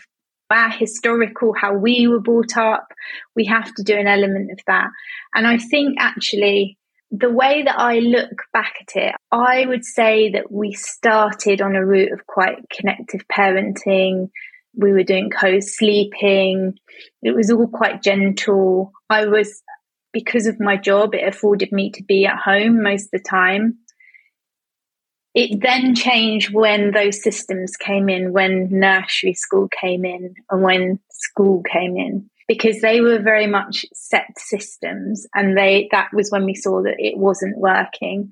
our 0.51 0.69
historical, 0.69 1.53
how 1.53 1.75
we 1.75 2.07
were 2.07 2.19
brought 2.19 2.57
up. 2.57 2.87
We 3.35 3.45
have 3.45 3.73
to 3.75 3.83
do 3.83 3.95
an 3.95 4.07
element 4.07 4.51
of 4.51 4.59
that. 4.67 4.89
And 5.33 5.47
I 5.47 5.57
think 5.57 5.97
actually, 5.99 6.77
the 7.11 7.29
way 7.29 7.63
that 7.63 7.79
I 7.79 7.99
look 7.99 8.43
back 8.53 8.73
at 8.81 8.95
it, 8.95 9.15
I 9.31 9.65
would 9.65 9.83
say 9.83 10.31
that 10.31 10.51
we 10.51 10.73
started 10.73 11.61
on 11.61 11.75
a 11.75 11.85
route 11.85 12.11
of 12.11 12.27
quite 12.27 12.57
connective 12.69 13.21
parenting. 13.31 14.29
We 14.75 14.93
were 14.93 15.03
doing 15.03 15.29
co 15.31 15.59
sleeping. 15.59 16.77
It 17.23 17.35
was 17.35 17.49
all 17.49 17.67
quite 17.67 18.03
gentle. 18.03 18.91
I 19.09 19.25
was 19.25 19.61
because 20.11 20.47
of 20.47 20.59
my 20.59 20.75
job, 20.75 21.13
it 21.13 21.27
afforded 21.27 21.71
me 21.71 21.91
to 21.91 22.03
be 22.03 22.25
at 22.25 22.37
home 22.37 22.81
most 22.81 23.05
of 23.05 23.11
the 23.11 23.19
time. 23.27 23.79
It 25.35 25.61
then 25.61 25.93
changed 25.93 26.51
when 26.51 26.91
those 26.91 27.21
systems 27.21 27.75
came 27.75 28.09
in, 28.09 28.33
when 28.33 28.69
nursery 28.71 29.33
school 29.33 29.67
came 29.69 30.05
in, 30.05 30.33
and 30.49 30.63
when 30.63 30.99
school 31.11 31.61
came 31.61 31.95
in, 31.97 32.29
because 32.49 32.81
they 32.81 32.99
were 32.99 33.19
very 33.19 33.45
much 33.45 33.85
set 33.93 34.27
systems, 34.35 35.27
and 35.35 35.55
they 35.55 35.87
that 35.91 36.09
was 36.11 36.31
when 36.31 36.45
we 36.45 36.55
saw 36.55 36.81
that 36.81 36.95
it 36.97 37.15
wasn't 37.15 37.57
working. 37.57 38.31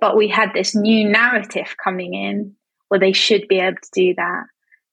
But 0.00 0.16
we 0.16 0.28
had 0.28 0.52
this 0.52 0.74
new 0.76 1.08
narrative 1.08 1.74
coming 1.82 2.12
in, 2.12 2.54
where 2.88 3.00
they 3.00 3.12
should 3.12 3.48
be 3.48 3.58
able 3.58 3.78
to 3.78 3.90
do 3.94 4.14
that. 4.16 4.44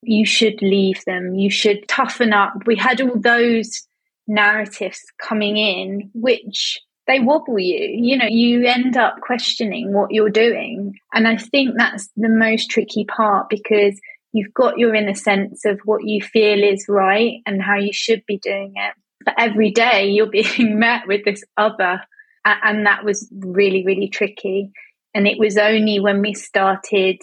You 0.02 0.26
should 0.26 0.62
leave 0.62 1.04
them. 1.06 1.36
You 1.36 1.52
should 1.52 1.86
toughen 1.90 2.32
up. 2.32 2.54
We 2.66 2.78
had 2.78 3.02
all 3.02 3.20
those 3.20 3.86
narratives 4.26 5.02
coming 5.22 5.58
in, 5.58 6.10
which 6.14 6.80
they 7.08 7.20
wobble 7.20 7.60
you. 7.60 7.90
You 7.94 8.18
know, 8.18 8.28
you 8.28 8.66
end 8.66 8.96
up 8.96 9.20
questioning 9.20 9.92
what 9.92 10.12
you're 10.12 10.30
doing. 10.30 10.96
And 11.14 11.28
I 11.28 11.36
think 11.36 11.72
that's 11.76 12.10
the 12.16 12.30
most 12.30 12.70
tricky 12.70 13.04
part 13.04 13.50
because 13.50 14.00
you've 14.34 14.54
got 14.54 14.78
your 14.78 14.96
inner 14.96 15.14
sense 15.14 15.66
of 15.66 15.80
what 15.86 16.04
you 16.04 16.22
feel 16.22 16.64
is 16.64 16.86
right 16.88 17.40
and 17.46 17.62
how 17.62 17.76
you 17.76 17.94
should 17.94 18.24
be 18.26 18.38
doing 18.38 18.74
it. 18.76 18.94
But 19.26 19.36
every 19.38 19.72
day 19.72 20.10
you're 20.10 20.26
being 20.32 20.80
met 20.80 21.08
with 21.08 21.26
this 21.26 21.44
other. 21.58 22.02
And 22.44 22.88
that 22.88 23.04
was 23.04 23.32
really, 23.32 23.86
really 23.86 24.10
tricky. 24.10 24.72
And 25.14 25.28
it 25.28 25.38
was 25.38 25.58
only 25.58 26.00
when 26.00 26.22
we 26.22 26.34
started 26.34 27.20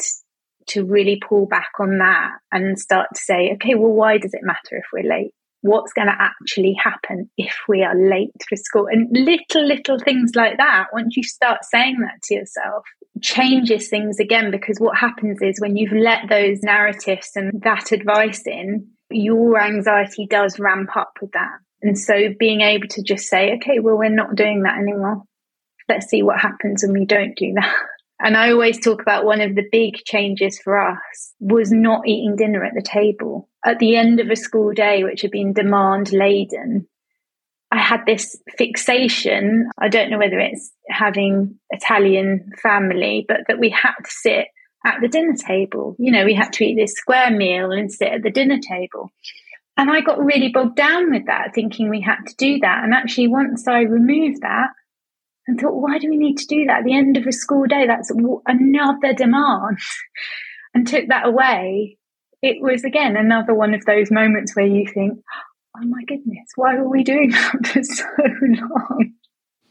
to 0.69 0.85
really 0.85 1.21
pull 1.27 1.47
back 1.47 1.71
on 1.81 1.99
that 1.99 2.33
and 2.53 2.79
start 2.79 3.09
to 3.15 3.21
say, 3.21 3.53
okay, 3.55 3.75
well, 3.75 3.93
why 3.93 4.19
does 4.19 4.35
it 4.35 4.43
matter 4.45 4.77
if 4.77 4.85
we're 4.93 5.09
late? 5.09 5.33
what's 5.63 5.93
going 5.93 6.07
to 6.07 6.15
actually 6.19 6.77
happen 6.83 7.29
if 7.37 7.55
we 7.69 7.83
are 7.83 7.95
late 7.97 8.31
for 8.49 8.57
school 8.57 8.87
and 8.87 9.09
little 9.11 9.67
little 9.67 9.99
things 9.99 10.33
like 10.35 10.57
that 10.57 10.87
once 10.93 11.17
you 11.17 11.23
start 11.23 11.65
saying 11.65 11.97
that 12.01 12.23
to 12.23 12.35
yourself 12.35 12.85
changes 13.21 13.89
things 13.89 14.19
again 14.21 14.51
because 14.51 14.79
what 14.79 14.97
happens 14.97 15.41
is 15.43 15.61
when 15.61 15.77
you've 15.77 15.93
let 15.93 16.29
those 16.29 16.63
narratives 16.63 17.31
and 17.35 17.63
that 17.63 17.93
advice 17.93 18.43
in 18.47 18.89
your 19.11 19.61
anxiety 19.61 20.27
does 20.29 20.59
ramp 20.59 20.97
up 20.97 21.15
with 21.21 21.33
that. 21.33 21.59
And 21.83 21.99
so 21.99 22.35
being 22.39 22.61
able 22.61 22.89
to 22.89 23.03
just 23.03 23.27
say 23.27 23.55
okay 23.57 23.79
well 23.81 23.97
we're 23.97 24.11
not 24.11 24.37
doing 24.37 24.63
that 24.63 24.79
anymore. 24.79 25.23
Let's 25.89 26.07
see 26.07 26.23
what 26.23 26.41
happens 26.41 26.83
when 26.83 26.93
we 26.93 27.07
don't 27.07 27.37
do 27.37 27.53
that. 27.55 27.75
And 28.21 28.37
I 28.37 28.51
always 28.51 28.81
talk 28.81 29.01
about 29.01 29.25
one 29.25 29.41
of 29.41 29.55
the 29.55 29.69
big 29.71 29.95
changes 30.05 30.59
for 30.59 30.77
us 30.77 31.35
was 31.39 31.71
not 31.71 32.07
eating 32.07 32.35
dinner 32.35 32.65
at 32.65 32.75
the 32.75 32.83
table. 32.83 33.49
At 33.65 33.79
the 33.79 33.97
end 33.97 34.19
of 34.19 34.29
a 34.29 34.35
school 34.35 34.73
day, 34.73 35.05
which 35.05 35.23
had 35.23 35.31
been 35.31 35.53
demand 35.53 36.13
laden, 36.13 36.89
I 37.71 37.79
had 37.79 38.07
this 38.07 38.37
fixation. 38.57 39.69
I 39.79 39.89
don't 39.89 40.11
know 40.11 40.19
whether 40.19 40.39
it's 40.39 40.73
having 40.89 41.59
Italian 41.71 42.51
family, 42.63 43.25
but 43.29 43.41
that 43.49 43.59
we 43.59 43.71
had 43.71 43.95
to 44.05 44.11
sit 44.11 44.47
at 44.87 45.01
the 45.01 45.09
dinner 45.09 45.35
table. 45.35 45.95
You 45.99 46.13
know, 46.13 46.25
we 46.25 46.35
had 46.35 46.53
to 46.55 46.65
eat 46.65 46.77
this 46.77 46.95
square 46.95 47.31
meal 47.31 47.71
and 47.71 47.93
sit 47.93 48.09
at 48.09 48.23
the 48.23 48.31
dinner 48.31 48.59
table. 48.59 49.11
And 49.77 49.91
I 49.91 50.01
got 50.01 50.25
really 50.25 50.49
bogged 50.49 50.77
down 50.77 51.11
with 51.11 51.27
that, 51.27 51.55
thinking 51.55 51.89
we 51.89 52.01
had 52.01 52.25
to 52.27 52.35
do 52.37 52.59
that. 52.61 52.85
And 52.85 52.95
actually, 52.95 53.29
once 53.29 53.69
I 53.69 53.81
removed 53.81 54.43
that, 54.43 54.71
and 55.47 55.59
thought, 55.59 55.81
why 55.81 55.99
do 55.99 56.11
we 56.11 56.19
need 56.19 56.37
to 56.37 56.47
do 56.47 56.67
that 56.67 56.81
at 56.81 56.85
the 56.85 56.95
end 56.95 57.17
of 57.17 57.27
a 57.27 57.33
school 57.33 57.65
day? 57.67 57.87
That's 57.87 58.11
another 58.11 59.15
demand. 59.15 59.79
and 60.75 60.87
took 60.87 61.09
that 61.09 61.27
away. 61.27 61.97
It 62.43 62.63
was 62.63 62.85
again 62.85 63.17
another 63.17 63.55
one 63.55 63.75
of 63.75 63.85
those 63.85 64.11
moments 64.11 64.55
where 64.55 64.67
you 64.67 64.87
think, 64.87 65.19
oh 65.81 65.87
my 65.87 66.05
goodness, 66.05 66.49
why 66.57 66.77
were 66.77 66.89
we 66.89 67.03
doing 67.05 67.31
that 67.33 67.67
for 67.67 67.83
so 67.83 68.05
long? 68.51 69.15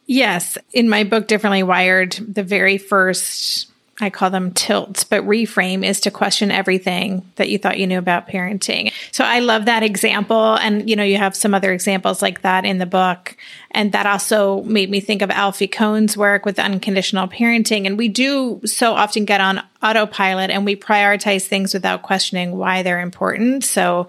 Yes. 0.06 0.58
In 0.72 0.88
my 0.88 1.04
book, 1.04 1.28
Differently 1.28 1.64
Wired, 1.64 2.14
the 2.14 2.44
very 2.44 2.78
first 2.78 3.68
I 4.00 4.12
call 4.12 4.30
them 4.30 4.52
tilts, 4.52 5.04
but 5.04 5.24
reframe 5.24 5.84
is 5.84 6.00
to 6.02 6.12
question 6.12 6.52
everything 6.52 7.26
that 7.36 7.50
you 7.50 7.58
thought 7.58 7.80
you 7.80 7.88
knew 7.88 7.98
about 7.98 8.28
parenting. 8.28 8.92
So 9.12 9.24
I 9.24 9.40
love 9.40 9.66
that 9.66 9.82
example. 9.82 10.54
And, 10.54 10.88
you 10.88 10.96
know, 10.96 11.04
you 11.04 11.18
have 11.18 11.36
some 11.36 11.56
other 11.56 11.74
examples 11.74 12.22
like 12.22 12.44
that 12.44 12.64
in 12.64 12.78
the 12.78 12.86
book. 12.86 13.36
And 13.72 13.92
that 13.94 14.06
also 14.06 14.62
made 14.64 14.92
me 14.92 15.00
think 15.00 15.24
of 15.24 15.32
Alfie 15.32 15.68
Kohn's 15.68 16.16
work 16.16 16.46
with 16.46 16.60
unconditional 16.60 17.28
parenting. 17.28 17.88
And 17.88 17.98
we 17.98 18.08
do 18.08 18.62
so 18.66 18.94
often 18.94 19.26
get 19.26 19.42
on 19.42 19.64
autopilot 19.82 20.52
and 20.52 20.64
we 20.64 20.76
prioritize 20.76 21.46
things 21.46 21.74
without 21.74 22.04
questioning 22.04 22.56
why 22.56 22.84
they're 22.84 23.02
important. 23.02 23.64
So 23.64 24.08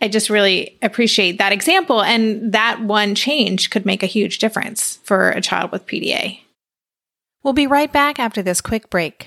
I 0.00 0.08
just 0.08 0.30
really 0.30 0.78
appreciate 0.82 1.38
that 1.38 1.52
example. 1.52 2.02
And 2.02 2.52
that 2.52 2.82
one 2.82 3.14
change 3.14 3.70
could 3.70 3.84
make 3.84 4.02
a 4.02 4.06
huge 4.06 4.38
difference 4.38 4.98
for 5.04 5.30
a 5.30 5.40
child 5.40 5.72
with 5.72 5.86
PDA. 5.86 6.40
We'll 7.42 7.54
be 7.54 7.66
right 7.66 7.92
back 7.92 8.18
after 8.18 8.42
this 8.42 8.60
quick 8.60 8.90
break. 8.90 9.26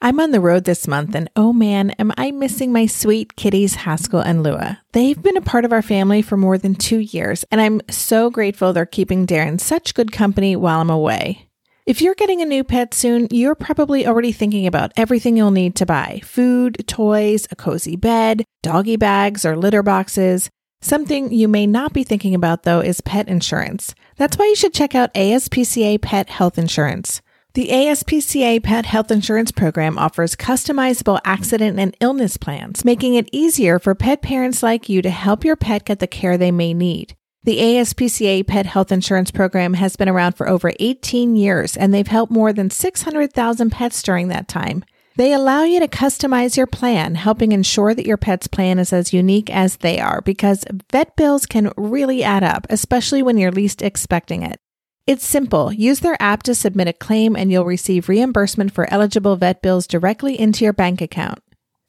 I'm 0.00 0.20
on 0.20 0.30
the 0.30 0.40
road 0.40 0.62
this 0.62 0.86
month, 0.86 1.16
and 1.16 1.28
oh 1.34 1.52
man, 1.52 1.90
am 1.92 2.12
I 2.16 2.30
missing 2.30 2.72
my 2.72 2.86
sweet 2.86 3.34
kitties, 3.34 3.74
Haskell 3.74 4.20
and 4.20 4.44
Lua. 4.44 4.80
They've 4.92 5.20
been 5.20 5.36
a 5.36 5.40
part 5.40 5.64
of 5.64 5.72
our 5.72 5.82
family 5.82 6.22
for 6.22 6.36
more 6.36 6.56
than 6.56 6.76
two 6.76 7.00
years, 7.00 7.44
and 7.50 7.60
I'm 7.60 7.80
so 7.90 8.30
grateful 8.30 8.72
they're 8.72 8.86
keeping 8.86 9.26
Darren 9.26 9.60
such 9.60 9.94
good 9.94 10.12
company 10.12 10.54
while 10.54 10.80
I'm 10.80 10.90
away. 10.90 11.47
If 11.88 12.02
you're 12.02 12.14
getting 12.14 12.42
a 12.42 12.44
new 12.44 12.64
pet 12.64 12.92
soon, 12.92 13.28
you're 13.30 13.54
probably 13.54 14.06
already 14.06 14.30
thinking 14.30 14.66
about 14.66 14.92
everything 14.94 15.38
you'll 15.38 15.50
need 15.50 15.74
to 15.76 15.86
buy 15.86 16.20
food, 16.22 16.86
toys, 16.86 17.48
a 17.50 17.56
cozy 17.56 17.96
bed, 17.96 18.44
doggy 18.62 18.96
bags, 18.96 19.46
or 19.46 19.56
litter 19.56 19.82
boxes. 19.82 20.50
Something 20.82 21.32
you 21.32 21.48
may 21.48 21.66
not 21.66 21.94
be 21.94 22.04
thinking 22.04 22.34
about, 22.34 22.64
though, 22.64 22.80
is 22.80 23.00
pet 23.00 23.26
insurance. 23.26 23.94
That's 24.16 24.36
why 24.36 24.48
you 24.48 24.54
should 24.54 24.74
check 24.74 24.94
out 24.94 25.14
ASPCA 25.14 26.02
Pet 26.02 26.28
Health 26.28 26.58
Insurance. 26.58 27.22
The 27.54 27.68
ASPCA 27.68 28.62
Pet 28.62 28.84
Health 28.84 29.10
Insurance 29.10 29.50
Program 29.50 29.96
offers 29.96 30.36
customizable 30.36 31.20
accident 31.24 31.78
and 31.78 31.96
illness 32.00 32.36
plans, 32.36 32.84
making 32.84 33.14
it 33.14 33.30
easier 33.32 33.78
for 33.78 33.94
pet 33.94 34.20
parents 34.20 34.62
like 34.62 34.90
you 34.90 35.00
to 35.00 35.08
help 35.08 35.42
your 35.42 35.56
pet 35.56 35.86
get 35.86 36.00
the 36.00 36.06
care 36.06 36.36
they 36.36 36.50
may 36.50 36.74
need. 36.74 37.16
The 37.44 37.58
ASPCA 37.58 38.46
Pet 38.46 38.66
Health 38.66 38.90
Insurance 38.90 39.30
Program 39.30 39.74
has 39.74 39.96
been 39.96 40.08
around 40.08 40.32
for 40.32 40.48
over 40.48 40.72
18 40.80 41.36
years, 41.36 41.76
and 41.76 41.94
they've 41.94 42.06
helped 42.06 42.32
more 42.32 42.52
than 42.52 42.68
600,000 42.68 43.70
pets 43.70 44.02
during 44.02 44.28
that 44.28 44.48
time. 44.48 44.84
They 45.16 45.32
allow 45.32 45.64
you 45.64 45.80
to 45.80 45.88
customize 45.88 46.56
your 46.56 46.66
plan, 46.66 47.16
helping 47.16 47.52
ensure 47.52 47.94
that 47.94 48.06
your 48.06 48.16
pet's 48.16 48.46
plan 48.46 48.78
is 48.78 48.92
as 48.92 49.12
unique 49.12 49.50
as 49.50 49.78
they 49.78 49.98
are 49.98 50.20
because 50.20 50.64
vet 50.92 51.16
bills 51.16 51.46
can 51.46 51.72
really 51.76 52.22
add 52.22 52.44
up, 52.44 52.66
especially 52.70 53.22
when 53.22 53.36
you're 53.36 53.50
least 53.50 53.82
expecting 53.82 54.42
it. 54.42 54.60
It's 55.08 55.26
simple. 55.26 55.72
Use 55.72 56.00
their 56.00 56.16
app 56.20 56.44
to 56.44 56.54
submit 56.54 56.86
a 56.86 56.92
claim 56.92 57.34
and 57.34 57.50
you'll 57.50 57.64
receive 57.64 58.08
reimbursement 58.08 58.72
for 58.72 58.92
eligible 58.92 59.36
vet 59.36 59.62
bills 59.62 59.86
directly 59.86 60.38
into 60.38 60.64
your 60.64 60.72
bank 60.72 61.00
account. 61.00 61.40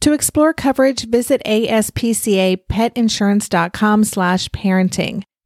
To 0.01 0.13
explore 0.13 0.53
coverage, 0.53 1.07
visit 1.07 1.41
aspcapetinsurance.com 1.45 4.03
slash 4.05 4.49
parenting. 4.49 5.23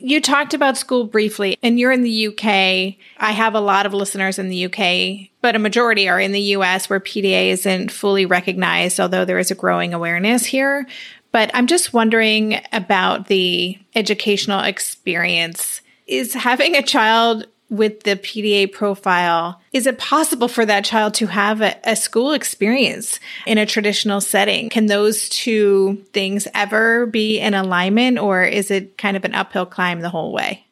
you 0.00 0.20
talked 0.20 0.54
about 0.54 0.76
school 0.76 1.04
briefly, 1.04 1.56
and 1.62 1.78
you're 1.78 1.92
in 1.92 2.02
the 2.02 2.28
UK. 2.28 2.96
I 3.18 3.32
have 3.32 3.54
a 3.54 3.60
lot 3.60 3.86
of 3.86 3.94
listeners 3.94 4.38
in 4.38 4.48
the 4.48 4.66
UK, 4.66 5.30
but 5.40 5.56
a 5.56 5.58
majority 5.58 6.08
are 6.08 6.20
in 6.20 6.32
the 6.32 6.40
US 6.56 6.88
where 6.88 7.00
PDA 7.00 7.50
isn't 7.50 7.92
fully 7.92 8.26
recognized, 8.26 8.98
although 8.98 9.24
there 9.24 9.38
is 9.38 9.50
a 9.50 9.54
growing 9.54 9.94
awareness 9.94 10.44
here. 10.46 10.86
But 11.32 11.50
I'm 11.54 11.66
just 11.66 11.92
wondering 11.92 12.60
about 12.72 13.28
the 13.28 13.78
educational 13.94 14.60
experience. 14.60 15.80
Is 16.06 16.34
having 16.34 16.74
a 16.74 16.82
child 16.82 17.46
with 17.70 18.02
the 18.02 18.16
PDA 18.16 18.72
profile, 18.72 19.60
is 19.72 19.86
it 19.86 19.98
possible 19.98 20.48
for 20.48 20.66
that 20.66 20.84
child 20.84 21.14
to 21.14 21.26
have 21.26 21.60
a, 21.60 21.76
a, 21.84 21.96
school 21.96 22.32
experience 22.32 23.20
in 23.46 23.58
a 23.58 23.66
traditional 23.66 24.20
setting? 24.20 24.68
Can 24.68 24.86
those 24.86 25.28
two 25.28 26.04
things 26.12 26.48
ever 26.52 27.06
be 27.06 27.38
in 27.38 27.54
alignment, 27.54 28.18
or 28.18 28.42
is 28.42 28.70
it 28.70 28.98
kind 28.98 29.16
of 29.16 29.24
an 29.24 29.34
uphill 29.34 29.66
climb 29.66 30.00
the 30.00 30.10
whole 30.10 30.32
way? 30.32 30.66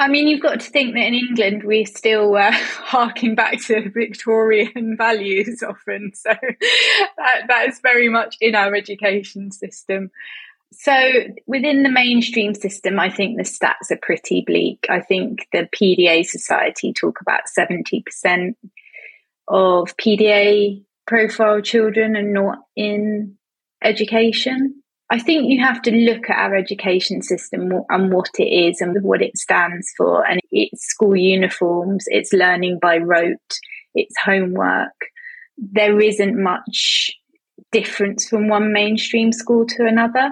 I 0.00 0.06
mean, 0.06 0.28
you've 0.28 0.40
got 0.40 0.60
to 0.60 0.70
think 0.70 0.94
that 0.94 1.06
in 1.06 1.14
England 1.14 1.64
we're 1.64 1.84
still 1.84 2.36
uh, 2.36 2.52
harking 2.52 3.34
back 3.34 3.60
to 3.66 3.90
Victorian 3.90 4.96
values 4.98 5.62
often. 5.62 6.12
So 6.14 6.30
that, 6.30 7.42
that 7.48 7.68
is 7.68 7.80
very 7.80 8.08
much 8.08 8.36
in 8.40 8.54
our 8.54 8.74
education 8.76 9.50
system. 9.50 10.10
So 10.72 10.92
within 11.46 11.82
the 11.82 11.90
mainstream 11.90 12.54
system, 12.54 13.00
I 13.00 13.10
think 13.10 13.36
the 13.36 13.42
stats 13.42 13.90
are 13.90 13.98
pretty 14.00 14.42
bleak. 14.46 14.86
I 14.88 15.00
think 15.00 15.46
the 15.52 15.68
PDA 15.74 16.24
Society 16.24 16.92
talk 16.92 17.20
about 17.20 17.42
70% 17.58 18.54
of 19.48 19.96
PDA 19.96 20.84
profile 21.06 21.62
children 21.62 22.16
are 22.16 22.22
not 22.22 22.58
in 22.76 23.36
education. 23.82 24.82
I 25.10 25.18
think 25.18 25.50
you 25.50 25.64
have 25.64 25.80
to 25.82 25.90
look 25.90 26.28
at 26.28 26.36
our 26.36 26.54
education 26.54 27.22
system 27.22 27.72
and 27.88 28.12
what 28.12 28.30
it 28.38 28.44
is 28.44 28.82
and 28.82 29.02
what 29.02 29.22
it 29.22 29.38
stands 29.38 29.90
for. 29.96 30.26
And 30.26 30.38
it's 30.52 30.84
school 30.84 31.16
uniforms, 31.16 32.04
it's 32.08 32.34
learning 32.34 32.78
by 32.80 32.98
rote, 32.98 33.58
it's 33.94 34.14
homework. 34.22 34.92
There 35.56 35.98
isn't 35.98 36.40
much 36.40 37.10
difference 37.72 38.28
from 38.28 38.48
one 38.48 38.72
mainstream 38.72 39.32
school 39.32 39.64
to 39.66 39.86
another. 39.86 40.30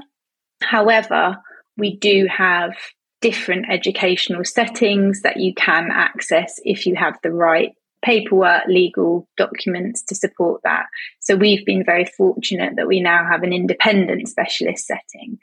However, 0.63 1.39
we 1.77 1.97
do 1.97 2.27
have 2.35 2.73
different 3.21 3.67
educational 3.71 4.45
settings 4.45 5.23
that 5.23 5.39
you 5.39 5.55
can 5.55 5.89
access 5.91 6.61
if 6.65 6.87
you 6.87 6.95
have 6.95 7.17
the 7.23 7.33
right 7.33 7.73
paperwork, 8.03 8.63
legal 8.69 9.29
documents 9.37 10.03
to 10.03 10.15
support 10.15 10.61
that. 10.65 10.87
So 11.21 11.35
we've 11.35 11.65
been 11.65 11.85
very 11.85 12.05
fortunate 12.05 12.75
that 12.77 12.87
we 12.87 13.01
now 13.01 13.27
have 13.29 13.43
an 13.43 13.53
independent 13.53 14.29
specialist 14.29 14.87
setting, 14.87 15.39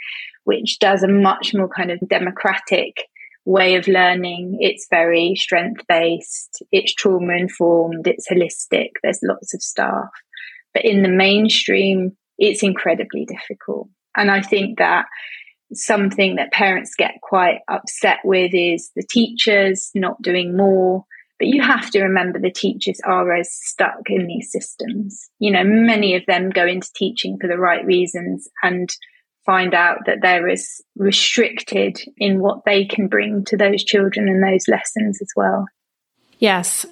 which 0.45 0.79
does 0.79 1.03
a 1.03 1.07
much 1.07 1.53
more 1.53 1.67
kind 1.67 1.91
of 1.91 1.99
democratic 2.07 3.03
way 3.45 3.75
of 3.75 3.87
learning. 3.87 4.57
It's 4.61 4.87
very 4.89 5.35
strength 5.35 5.83
based, 5.89 6.63
it's 6.71 6.93
trauma 6.93 7.33
informed, 7.33 8.07
it's 8.07 8.29
holistic, 8.29 8.91
there's 9.01 9.19
lots 9.23 9.53
of 9.53 9.61
staff. 9.61 10.09
But 10.73 10.85
in 10.85 11.03
the 11.03 11.09
mainstream, 11.09 12.15
it's 12.37 12.63
incredibly 12.63 13.25
difficult. 13.25 13.89
And 14.15 14.29
I 14.31 14.41
think 14.41 14.77
that 14.79 15.05
something 15.73 16.35
that 16.35 16.51
parents 16.51 16.95
get 16.95 17.21
quite 17.21 17.59
upset 17.67 18.19
with 18.23 18.51
is 18.53 18.91
the 18.95 19.05
teachers 19.09 19.91
not 19.95 20.21
doing 20.21 20.55
more. 20.55 21.05
But 21.39 21.47
you 21.47 21.61
have 21.61 21.89
to 21.91 22.03
remember 22.03 22.39
the 22.39 22.51
teachers 22.51 22.99
are 23.03 23.33
as 23.33 23.51
stuck 23.51 24.01
in 24.07 24.27
these 24.27 24.51
systems. 24.51 25.29
You 25.39 25.51
know, 25.51 25.63
many 25.63 26.15
of 26.15 26.25
them 26.27 26.51
go 26.51 26.65
into 26.65 26.89
teaching 26.95 27.37
for 27.41 27.47
the 27.47 27.57
right 27.57 27.83
reasons 27.85 28.47
and 28.61 28.89
find 29.45 29.73
out 29.73 29.99
that 30.05 30.19
they're 30.21 30.47
as 30.47 30.81
restricted 30.95 31.99
in 32.17 32.39
what 32.39 32.61
they 32.65 32.85
can 32.85 33.07
bring 33.07 33.43
to 33.45 33.57
those 33.57 33.83
children 33.83 34.29
and 34.29 34.43
those 34.43 34.67
lessons 34.67 35.19
as 35.21 35.29
well. 35.35 35.65
Yes. 36.39 36.85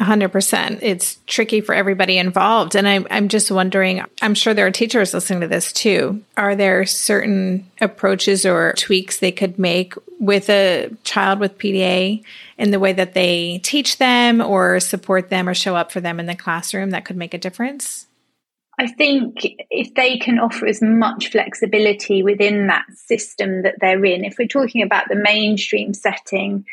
100%. 0.00 0.80
It's 0.82 1.18
tricky 1.26 1.60
for 1.60 1.74
everybody 1.74 2.18
involved. 2.18 2.74
And 2.74 2.88
I'm, 2.88 3.06
I'm 3.10 3.28
just 3.28 3.50
wondering, 3.50 4.04
I'm 4.22 4.34
sure 4.34 4.52
there 4.52 4.66
are 4.66 4.72
teachers 4.72 5.14
listening 5.14 5.40
to 5.42 5.48
this 5.48 5.72
too. 5.72 6.22
Are 6.36 6.56
there 6.56 6.84
certain 6.84 7.70
approaches 7.80 8.44
or 8.44 8.74
tweaks 8.76 9.18
they 9.18 9.30
could 9.30 9.58
make 9.58 9.94
with 10.18 10.50
a 10.50 10.90
child 11.04 11.38
with 11.38 11.58
PDA 11.58 12.24
in 12.58 12.70
the 12.72 12.80
way 12.80 12.92
that 12.92 13.14
they 13.14 13.60
teach 13.62 13.98
them 13.98 14.40
or 14.40 14.80
support 14.80 15.30
them 15.30 15.48
or 15.48 15.54
show 15.54 15.76
up 15.76 15.92
for 15.92 16.00
them 16.00 16.18
in 16.18 16.26
the 16.26 16.34
classroom 16.34 16.90
that 16.90 17.04
could 17.04 17.16
make 17.16 17.34
a 17.34 17.38
difference? 17.38 18.06
I 18.78 18.88
think 18.88 19.46
if 19.70 19.94
they 19.94 20.18
can 20.18 20.40
offer 20.40 20.66
as 20.66 20.82
much 20.82 21.30
flexibility 21.30 22.24
within 22.24 22.66
that 22.66 22.86
system 22.94 23.62
that 23.62 23.76
they're 23.80 24.04
in, 24.04 24.24
if 24.24 24.36
we're 24.38 24.48
talking 24.48 24.82
about 24.82 25.08
the 25.08 25.14
mainstream 25.14 25.94
setting, 25.94 26.64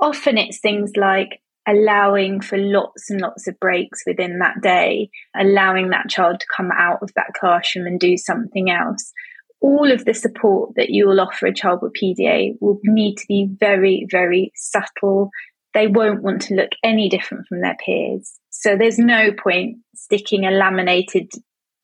often 0.00 0.38
it's 0.38 0.58
things 0.58 0.96
like 0.96 1.40
allowing 1.66 2.40
for 2.40 2.58
lots 2.58 3.10
and 3.10 3.20
lots 3.20 3.46
of 3.46 3.58
breaks 3.60 4.02
within 4.06 4.38
that 4.38 4.60
day, 4.62 5.10
allowing 5.36 5.90
that 5.90 6.08
child 6.08 6.40
to 6.40 6.46
come 6.54 6.70
out 6.72 7.02
of 7.02 7.12
that 7.14 7.32
classroom 7.38 7.86
and 7.86 8.00
do 8.00 8.16
something 8.16 8.70
else. 8.70 9.12
All 9.60 9.92
of 9.92 10.04
the 10.04 10.14
support 10.14 10.74
that 10.76 10.90
you 10.90 11.06
will 11.06 11.20
offer 11.20 11.46
a 11.46 11.54
child 11.54 11.80
with 11.82 11.92
PDA 11.92 12.54
will 12.60 12.78
need 12.84 13.16
to 13.16 13.26
be 13.28 13.48
very, 13.58 14.06
very 14.10 14.52
subtle. 14.56 15.30
They 15.74 15.86
won't 15.86 16.22
want 16.22 16.42
to 16.42 16.54
look 16.54 16.70
any 16.82 17.08
different 17.08 17.46
from 17.46 17.60
their 17.60 17.76
peers. 17.84 18.32
So 18.48 18.76
there's 18.76 18.98
no 18.98 19.30
point 19.32 19.78
sticking 19.94 20.46
a 20.46 20.50
laminated 20.50 21.30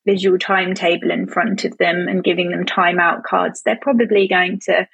visual 0.07 0.39
timetable 0.39 1.11
in 1.11 1.27
front 1.27 1.65
of 1.65 1.77
them 1.79 2.07
and 2.09 2.25
giving 2.25 2.51
them 2.51 2.65
timeout 2.65 3.25
cards. 3.25 3.61
They're 3.65 3.79
probably 3.81 4.29
going 4.29 4.61
to 4.67 4.87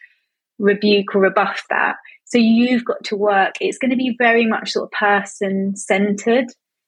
rebuke 0.59 1.15
or 1.15 1.23
rebuff 1.23 1.63
that. 1.71 1.97
So 2.33 2.39
you've 2.39 2.87
got 2.87 3.05
to 3.05 3.17
work. 3.17 3.57
It's 3.61 3.77
going 3.77 3.91
to 3.91 3.97
be 3.97 4.17
very 4.17 4.47
much 4.47 4.73
sort 4.73 4.85
of 4.85 4.93
person 4.93 5.77
centered. 5.77 6.47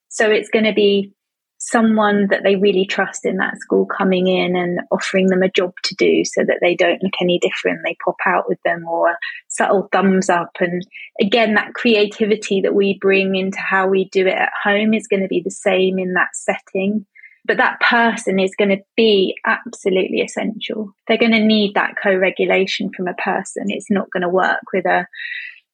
So 0.08 0.30
it's 0.30 0.48
going 0.48 0.64
to 0.64 0.72
be 0.72 1.12
someone 1.58 2.28
that 2.30 2.42
they 2.42 2.56
really 2.56 2.86
trust 2.86 3.26
in 3.26 3.36
that 3.36 3.58
school 3.58 3.84
coming 3.84 4.26
in 4.26 4.56
and 4.56 4.80
offering 4.90 5.26
them 5.26 5.42
a 5.42 5.50
job 5.50 5.74
to 5.82 5.94
do 5.96 6.24
so 6.24 6.44
that 6.46 6.60
they 6.62 6.74
don't 6.74 7.02
look 7.02 7.12
any 7.20 7.38
different. 7.40 7.80
They 7.84 7.94
pop 8.02 8.16
out 8.24 8.48
with 8.48 8.58
them 8.64 8.88
or 8.88 9.18
subtle 9.48 9.86
thumbs 9.92 10.30
up. 10.30 10.56
And 10.60 10.80
again, 11.20 11.52
that 11.54 11.74
creativity 11.74 12.62
that 12.62 12.74
we 12.74 12.98
bring 12.98 13.34
into 13.34 13.58
how 13.58 13.86
we 13.86 14.08
do 14.08 14.26
it 14.26 14.34
at 14.34 14.52
home 14.62 14.94
is 14.94 15.06
going 15.06 15.22
to 15.22 15.28
be 15.28 15.42
the 15.44 15.50
same 15.50 15.98
in 15.98 16.14
that 16.14 16.28
setting. 16.32 17.04
But 17.46 17.58
that 17.58 17.80
person 17.80 18.38
is 18.38 18.54
going 18.56 18.70
to 18.70 18.82
be 18.96 19.36
absolutely 19.44 20.20
essential. 20.20 20.92
They're 21.06 21.18
going 21.18 21.32
to 21.32 21.44
need 21.44 21.74
that 21.74 21.94
co 22.02 22.14
regulation 22.14 22.90
from 22.96 23.06
a 23.06 23.14
person. 23.14 23.64
It's 23.68 23.90
not 23.90 24.10
going 24.10 24.22
to 24.22 24.28
work 24.28 24.62
with 24.72 24.86
a, 24.86 25.06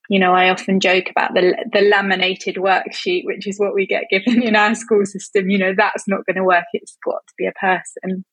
you 0.09 0.18
know, 0.18 0.35
I 0.35 0.50
often 0.50 0.80
joke 0.80 1.11
about 1.11 1.35
the 1.35 1.56
the 1.72 1.83
laminated 1.83 2.56
worksheet, 2.56 3.24
which 3.24 3.46
is 3.46 3.59
what 3.59 3.74
we 3.74 3.87
get 3.87 4.04
given 4.11 4.42
in 4.42 4.56
our 4.56 4.74
school 4.74 5.06
system. 5.06 5.48
You 5.48 5.59
know, 5.59 5.74
that's 5.76 6.09
not 6.09 6.26
going 6.26 6.37
to 6.37 6.44
work. 6.44 6.64
It's 6.72 6.96
got 7.04 7.20
to 7.28 7.35
be 7.38 7.46
a 7.46 7.52
person. 7.52 8.24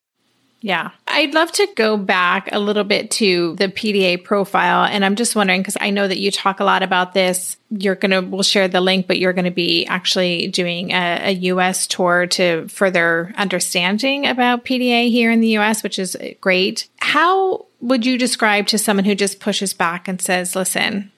Yeah. 0.61 0.91
I'd 1.07 1.33
love 1.33 1.51
to 1.53 1.67
go 1.75 1.97
back 1.97 2.49
a 2.51 2.59
little 2.59 2.83
bit 2.83 3.11
to 3.11 3.55
the 3.55 3.67
PDA 3.67 4.23
profile. 4.23 4.85
And 4.85 5.05
I'm 5.05 5.15
just 5.15 5.35
wondering, 5.35 5.61
because 5.61 5.77
I 5.79 5.91
know 5.91 6.07
that 6.07 6.17
you 6.17 6.31
talk 6.31 6.59
a 6.59 6.63
lot 6.63 6.83
about 6.83 7.13
this. 7.13 7.57
You're 7.69 7.95
going 7.95 8.11
to, 8.11 8.21
we'll 8.21 8.43
share 8.43 8.67
the 8.67 8.81
link, 8.81 9.07
but 9.07 9.19
you're 9.19 9.33
going 9.33 9.45
to 9.45 9.51
be 9.51 9.85
actually 9.85 10.47
doing 10.47 10.91
a, 10.91 11.29
a, 11.29 11.31
US 11.31 11.85
tour 11.85 12.25
to 12.27 12.67
further 12.69 13.33
understanding 13.37 14.25
about 14.25 14.65
PDA 14.65 15.11
here 15.11 15.31
in 15.31 15.41
the 15.41 15.57
US, 15.57 15.83
which 15.83 15.99
is 15.99 16.17
great. 16.41 16.87
How 16.97 17.65
would 17.79 18.05
you 18.05 18.17
describe 18.17 18.67
to 18.67 18.77
someone 18.77 19.05
who 19.05 19.15
just 19.15 19.39
pushes 19.39 19.73
back 19.73 20.07
and 20.07 20.19
says, 20.19 20.55
listen, 20.55 21.11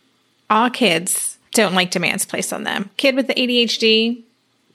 all 0.50 0.70
kids 0.70 1.38
don't 1.54 1.74
like 1.74 1.92
demands 1.92 2.26
placed 2.26 2.52
on 2.52 2.64
them? 2.64 2.90
Kid 2.98 3.16
with 3.16 3.28
the 3.28 3.36
ADHD, 3.36 4.24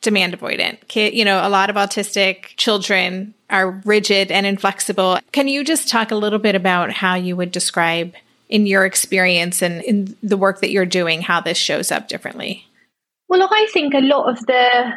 demand 0.04 0.38
avoidant. 0.38 0.86
Kid, 0.86 1.14
you 1.14 1.24
know, 1.24 1.44
a 1.44 1.48
lot 1.48 1.70
of 1.70 1.76
autistic 1.76 2.54
children 2.56 3.34
are 3.50 3.70
rigid 3.84 4.30
and 4.30 4.46
inflexible. 4.46 5.18
Can 5.32 5.48
you 5.48 5.64
just 5.64 5.88
talk 5.88 6.12
a 6.12 6.16
little 6.16 6.38
bit 6.38 6.54
about 6.54 6.92
how 6.92 7.16
you 7.16 7.34
would 7.34 7.50
describe 7.50 8.14
in 8.48 8.66
your 8.66 8.84
experience 8.84 9.62
and 9.62 9.82
in 9.82 10.16
the 10.22 10.36
work 10.36 10.60
that 10.60 10.70
you're 10.70 10.86
doing 10.86 11.22
how 11.22 11.40
this 11.40 11.58
shows 11.58 11.90
up 11.90 12.06
differently? 12.06 12.66
Well, 13.28 13.48
I 13.50 13.66
think 13.72 13.94
a 13.94 14.00
lot 14.00 14.30
of 14.30 14.38
the 14.46 14.92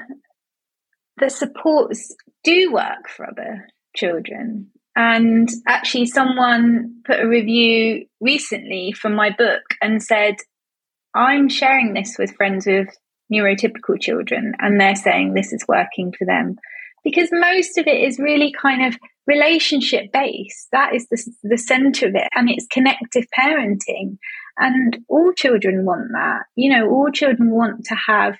the 1.19 1.29
supports 1.29 2.15
do 2.43 2.71
work 2.71 3.09
for 3.09 3.27
other 3.27 3.67
children. 3.95 4.69
And 4.95 5.49
actually, 5.67 6.07
someone 6.07 7.01
put 7.05 7.19
a 7.19 7.27
review 7.27 8.05
recently 8.19 8.91
from 8.91 9.15
my 9.15 9.29
book 9.29 9.61
and 9.81 10.01
said, 10.01 10.35
I'm 11.13 11.49
sharing 11.49 11.93
this 11.93 12.17
with 12.19 12.35
friends 12.35 12.67
with 12.67 12.89
neurotypical 13.31 13.99
children, 13.99 14.53
and 14.59 14.79
they're 14.79 14.95
saying 14.95 15.33
this 15.33 15.53
is 15.53 15.65
working 15.67 16.13
for 16.17 16.25
them 16.25 16.57
because 17.03 17.29
most 17.31 17.77
of 17.77 17.87
it 17.87 18.03
is 18.03 18.19
really 18.19 18.51
kind 18.51 18.85
of 18.85 18.99
relationship 19.27 20.11
based. 20.11 20.67
That 20.71 20.93
is 20.93 21.07
the, 21.09 21.23
the 21.43 21.57
center 21.57 22.07
of 22.07 22.15
it, 22.15 22.27
and 22.35 22.49
it's 22.49 22.67
connective 22.67 23.25
parenting. 23.37 24.17
And 24.57 24.97
all 25.07 25.33
children 25.33 25.85
want 25.85 26.09
that. 26.13 26.43
You 26.55 26.71
know, 26.71 26.89
all 26.89 27.11
children 27.11 27.51
want 27.51 27.85
to 27.85 27.95
have 27.95 28.35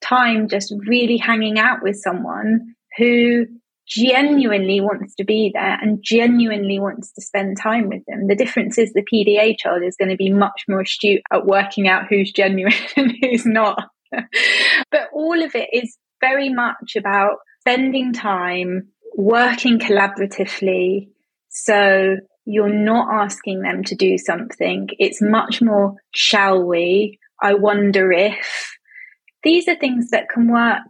time 0.00 0.48
just 0.48 0.72
really 0.86 1.16
hanging 1.16 1.58
out 1.58 1.82
with 1.82 1.96
someone 1.96 2.74
who 2.96 3.46
genuinely 3.86 4.80
wants 4.80 5.16
to 5.16 5.24
be 5.24 5.50
there 5.52 5.76
and 5.82 5.98
genuinely 6.00 6.78
wants 6.78 7.12
to 7.12 7.20
spend 7.20 7.58
time 7.60 7.88
with 7.88 8.02
them. 8.06 8.28
The 8.28 8.36
difference 8.36 8.78
is 8.78 8.92
the 8.92 9.04
PDA 9.12 9.58
child 9.58 9.82
is 9.82 9.96
going 9.96 10.10
to 10.10 10.16
be 10.16 10.32
much 10.32 10.64
more 10.68 10.82
astute 10.82 11.22
at 11.32 11.44
working 11.44 11.88
out 11.88 12.06
who's 12.08 12.32
genuine 12.32 12.72
and 12.96 13.12
who's 13.20 13.44
not. 13.44 13.88
but 14.90 15.08
all 15.12 15.42
of 15.42 15.54
it 15.54 15.68
is 15.72 15.96
very 16.20 16.48
much 16.48 16.96
about 16.96 17.36
spending 17.60 18.12
time 18.12 18.88
working 19.16 19.78
collaboratively. 19.78 21.08
So 21.48 22.16
you're 22.44 22.72
not 22.72 23.08
asking 23.12 23.62
them 23.62 23.84
to 23.84 23.94
do 23.94 24.18
something. 24.18 24.88
It's 24.98 25.20
much 25.20 25.60
more, 25.62 25.94
shall 26.14 26.62
we? 26.62 27.18
I 27.42 27.54
wonder 27.54 28.12
if. 28.12 28.76
These 29.42 29.68
are 29.68 29.76
things 29.76 30.10
that 30.10 30.28
can 30.28 30.50
work 30.52 30.82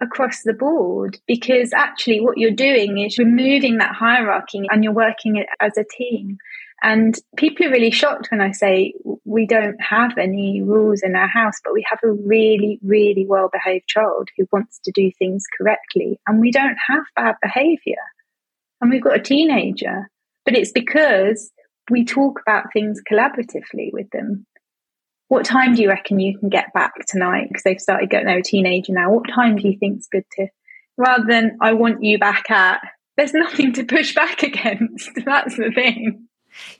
across 0.00 0.42
the 0.42 0.52
board 0.52 1.18
because 1.26 1.72
actually 1.72 2.20
what 2.20 2.38
you're 2.38 2.50
doing 2.50 2.98
is 2.98 3.18
removing 3.18 3.78
that 3.78 3.94
hierarchy 3.94 4.62
and 4.70 4.82
you're 4.82 4.92
working 4.92 5.44
as 5.60 5.76
a 5.76 5.84
team. 5.96 6.38
And 6.82 7.14
people 7.36 7.66
are 7.66 7.70
really 7.70 7.90
shocked 7.90 8.28
when 8.30 8.40
I 8.40 8.50
say 8.50 8.94
we 9.24 9.46
don't 9.46 9.80
have 9.80 10.18
any 10.18 10.60
rules 10.62 11.00
in 11.02 11.16
our 11.16 11.28
house, 11.28 11.54
but 11.64 11.72
we 11.72 11.84
have 11.88 12.00
a 12.04 12.12
really, 12.12 12.78
really 12.82 13.24
well 13.26 13.48
behaved 13.50 13.88
child 13.88 14.28
who 14.36 14.46
wants 14.52 14.80
to 14.84 14.92
do 14.94 15.10
things 15.18 15.44
correctly. 15.56 16.20
And 16.26 16.40
we 16.40 16.50
don't 16.50 16.76
have 16.88 17.04
bad 17.16 17.36
behavior. 17.40 18.02
And 18.80 18.90
we've 18.90 19.02
got 19.02 19.16
a 19.16 19.22
teenager, 19.22 20.10
but 20.44 20.56
it's 20.56 20.72
because 20.72 21.50
we 21.90 22.04
talk 22.04 22.40
about 22.46 22.72
things 22.72 23.00
collaboratively 23.10 23.90
with 23.92 24.10
them. 24.10 24.46
What 25.28 25.46
time 25.46 25.74
do 25.74 25.82
you 25.82 25.88
reckon 25.88 26.20
you 26.20 26.38
can 26.38 26.48
get 26.48 26.72
back 26.74 26.92
tonight? 27.08 27.46
Because 27.48 27.62
they've 27.62 27.80
started 27.80 28.10
getting, 28.10 28.26
they're 28.26 28.42
teenager 28.42 28.92
now. 28.92 29.10
What 29.10 29.28
time 29.34 29.56
do 29.56 29.66
you 29.66 29.78
think's 29.78 30.06
good 30.06 30.24
to, 30.32 30.48
rather 30.98 31.24
than 31.26 31.56
I 31.62 31.72
want 31.72 32.02
you 32.02 32.18
back 32.18 32.50
at, 32.50 32.80
there's 33.16 33.32
nothing 33.32 33.72
to 33.74 33.84
push 33.84 34.14
back 34.14 34.42
against. 34.42 35.10
That's 35.24 35.56
the 35.56 35.70
thing. 35.74 36.28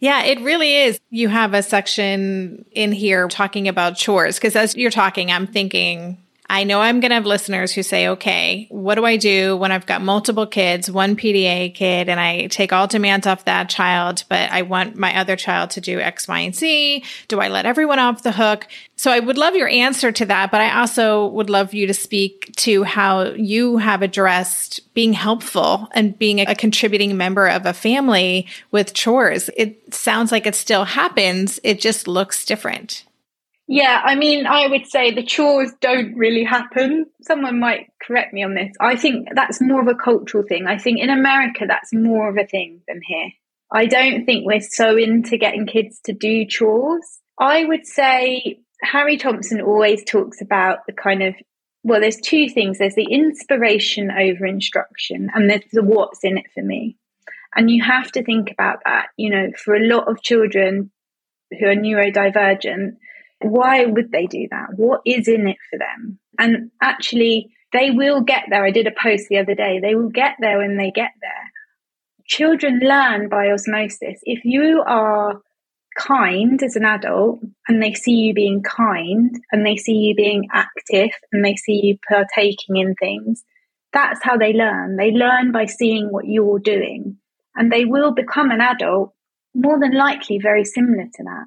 Yeah, 0.01 0.23
it 0.25 0.41
really 0.41 0.77
is. 0.77 1.01
You 1.11 1.29
have 1.29 1.55
a 1.55 1.63
section 1.63 2.65
in 2.73 2.93
here 2.93 3.29
talking 3.29 3.69
about 3.69 3.97
chores 3.97 4.37
because 4.37 4.57
as 4.57 4.77
you're 4.77 4.91
talking, 4.91 5.31
I'm 5.31 5.47
thinking, 5.47 6.19
I 6.49 6.65
know 6.65 6.81
I'm 6.81 7.01
going 7.01 7.11
to 7.11 7.15
have 7.15 7.25
listeners 7.25 7.73
who 7.73 7.83
say, 7.83 8.09
okay, 8.09 8.67
what 8.71 8.97
do 8.97 9.05
I 9.05 9.17
do 9.17 9.57
when 9.57 9.73
I've 9.73 9.87
got 9.87 10.03
multiple 10.03 10.47
kids, 10.47 10.91
one 10.91 11.17
PDA 11.17 11.75
kid, 11.75 12.09
and 12.11 12.21
I 12.21 12.49
take 12.49 12.73
all 12.73 12.87
demands 12.87 13.27
off 13.27 13.47
that 13.47 13.71
child, 13.71 14.25
but 14.29 14.51
I 14.51 14.63
want 14.63 14.97
my 14.97 15.19
other 15.19 15.37
child 15.37 15.71
to 15.71 15.81
do 15.81 16.01
X, 16.01 16.29
Y, 16.29 16.39
and 16.41 16.55
Z? 16.55 17.03
Do 17.29 17.41
I 17.41 17.49
let 17.49 17.65
everyone 17.65 17.99
off 17.99 18.23
the 18.23 18.33
hook? 18.33 18.67
So 18.97 19.11
I 19.11 19.21
would 19.21 19.39
love 19.39 19.55
your 19.55 19.69
answer 19.69 20.13
to 20.13 20.27
that, 20.27 20.51
but 20.51 20.61
I 20.61 20.81
also 20.81 21.27
would 21.29 21.49
love 21.49 21.73
you 21.73 21.87
to 21.87 21.95
speak 21.95 22.55
to 22.57 22.83
how 22.83 23.23
you 23.33 23.79
have 23.79 24.03
addressed 24.03 24.93
being 24.93 25.15
helpful 25.15 25.89
and 25.93 26.19
being 26.19 26.41
a 26.41 26.55
contributing 26.55 27.17
member 27.17 27.49
of 27.49 27.65
a 27.65 27.73
family 27.73 28.47
with 28.71 28.93
chores. 28.93 29.49
It 29.57 29.95
sounds 29.95 30.31
like 30.31 30.47
it 30.47 30.55
still 30.55 30.85
happens. 30.85 31.59
It 31.65 31.81
just 31.81 32.07
looks 32.07 32.45
different. 32.45 33.05
Yeah, 33.67 34.03
I 34.05 34.15
mean, 34.15 34.47
I 34.47 34.67
would 34.67 34.87
say 34.87 35.11
the 35.11 35.25
chores 35.25 35.73
don't 35.81 36.17
really 36.17 36.45
happen. 36.45 37.07
Someone 37.23 37.59
might 37.61 37.87
correct 38.03 38.35
me 38.35 38.45
on 38.45 38.55
this. 38.55 38.73
I 38.79 38.97
think 38.97 39.29
that's 39.35 39.61
more 39.61 39.81
of 39.81 39.89
a 39.89 39.95
cultural 39.95 40.45
thing. 40.47 40.67
I 40.67 40.77
think 40.77 41.01
in 41.01 41.09
America, 41.09 41.65
that's 41.67 41.93
more 41.95 42.29
of 42.29 42.37
a 42.37 42.47
thing 42.47 42.83
than 42.87 43.01
here. 43.03 43.31
I 43.73 43.87
don't 43.87 44.27
think 44.27 44.45
we're 44.45 44.61
so 44.61 44.97
into 44.99 45.39
getting 45.39 45.67
kids 45.67 46.01
to 46.05 46.13
do 46.13 46.45
chores. 46.45 47.21
I 47.41 47.65
would 47.65 47.87
say 47.87 48.61
Harry 48.83 49.17
Thompson 49.17 49.63
always 49.63 50.05
talks 50.05 50.43
about 50.43 50.81
the 50.87 50.93
kind 50.93 51.23
of, 51.23 51.35
well, 51.83 52.01
there's 52.01 52.19
two 52.19 52.49
things 52.51 52.79
there's 52.79 52.95
the 52.95 53.09
inspiration 53.11 54.11
over 54.11 54.45
instruction, 54.45 55.31
and 55.35 55.49
there's 55.49 55.65
the 55.73 55.83
what's 55.83 56.23
in 56.23 56.37
it 56.37 56.47
for 56.53 56.63
me. 56.63 56.99
And 57.57 57.71
you 57.71 57.83
have 57.83 58.13
to 58.13 58.23
think 58.23 58.51
about 58.51 58.81
that. 58.85 59.07
You 59.17 59.31
know, 59.31 59.49
for 59.57 59.75
a 59.75 59.87
lot 59.87 60.07
of 60.07 60.23
children 60.23 60.91
who 61.59 61.67
are 61.67 61.75
neurodivergent, 61.75 62.97
why 63.45 63.85
would 63.85 64.11
they 64.11 64.27
do 64.27 64.47
that? 64.51 64.69
What 64.77 65.01
is 65.07 65.29
in 65.29 65.49
it 65.49 65.57
for 65.71 65.79
them? 65.79 66.19
And 66.39 66.71
actually, 66.83 67.51
they 67.73 67.91
will 67.91 68.21
get 68.21 68.45
there. 68.49 68.65
I 68.65 68.71
did 68.71 68.87
a 68.87 68.93
post 68.93 69.27
the 69.29 69.39
other 69.39 69.55
day. 69.55 69.81
They 69.81 69.95
will 69.95 70.11
get 70.11 70.37
there 70.41 70.59
when 70.59 70.77
they 70.77 70.91
get 70.91 71.11
there. 71.21 71.51
Children 72.27 72.81
learn 72.83 73.29
by 73.29 73.51
osmosis. 73.51 74.21
If 74.23 74.45
you 74.45 74.83
are 74.87 75.41
kind 75.97 76.63
as 76.63 76.77
an 76.77 76.85
adult 76.85 77.41
and 77.69 77.83
they 77.83 77.93
see 77.93 78.13
you 78.13 78.35
being 78.35 78.63
kind 78.63 79.35
and 79.53 79.65
they 79.65 79.77
see 79.77 79.93
you 79.93 80.15
being 80.15 80.49
active 80.53 81.11
and 81.33 81.45
they 81.45 81.55
see 81.57 81.81
you 81.83 81.99
partaking 82.09 82.77
in 82.77 82.95
things, 82.95 83.45
that's 83.93 84.21
how 84.23 84.37
they 84.37 84.53
learn. 84.53 84.97
They 84.97 85.11
learn 85.11 85.53
by 85.53 85.67
seeing 85.67 86.11
what 86.11 86.27
you're 86.27 86.59
doing 86.59 87.17
and 87.55 87.71
they 87.71 87.85
will 87.85 88.13
become 88.13 88.51
an 88.51 88.61
adult 88.61 89.13
more 89.55 89.79
than 89.79 89.95
likely 89.95 90.39
very 90.39 90.65
similar 90.65 91.05
to 91.05 91.23
that 91.23 91.47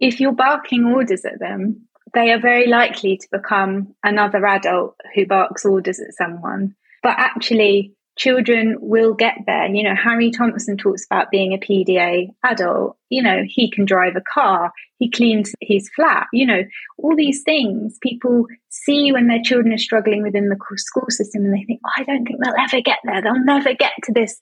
if 0.00 0.20
you're 0.20 0.32
barking 0.32 0.84
orders 0.86 1.24
at 1.24 1.38
them, 1.38 1.86
they 2.14 2.32
are 2.32 2.40
very 2.40 2.66
likely 2.66 3.18
to 3.18 3.28
become 3.30 3.94
another 4.02 4.44
adult 4.44 4.96
who 5.14 5.26
barks 5.26 5.64
orders 5.64 6.00
at 6.00 6.14
someone. 6.14 6.74
But 7.02 7.14
actually, 7.18 7.94
children 8.18 8.76
will 8.80 9.14
get 9.14 9.34
there. 9.46 9.66
You 9.66 9.84
know, 9.84 9.94
Harry 9.94 10.30
Thompson 10.30 10.76
talks 10.76 11.06
about 11.06 11.30
being 11.30 11.54
a 11.54 11.58
PDA 11.58 12.28
adult. 12.44 12.96
You 13.08 13.22
know, 13.22 13.42
he 13.46 13.70
can 13.70 13.84
drive 13.84 14.16
a 14.16 14.20
car, 14.20 14.72
he 14.98 15.10
cleans 15.10 15.54
his 15.60 15.88
flat, 15.94 16.26
you 16.32 16.46
know, 16.46 16.62
all 16.98 17.16
these 17.16 17.42
things 17.42 17.98
people 18.02 18.46
see 18.68 19.12
when 19.12 19.26
their 19.26 19.42
children 19.42 19.72
are 19.72 19.78
struggling 19.78 20.22
within 20.22 20.48
the 20.48 20.58
school 20.76 21.06
system 21.08 21.44
and 21.44 21.54
they 21.54 21.64
think, 21.64 21.80
oh, 21.86 21.90
I 21.96 22.02
don't 22.04 22.26
think 22.26 22.40
they'll 22.42 22.54
ever 22.62 22.82
get 22.82 22.98
there. 23.04 23.22
They'll 23.22 23.44
never 23.44 23.74
get 23.74 23.92
to 24.04 24.12
this 24.12 24.36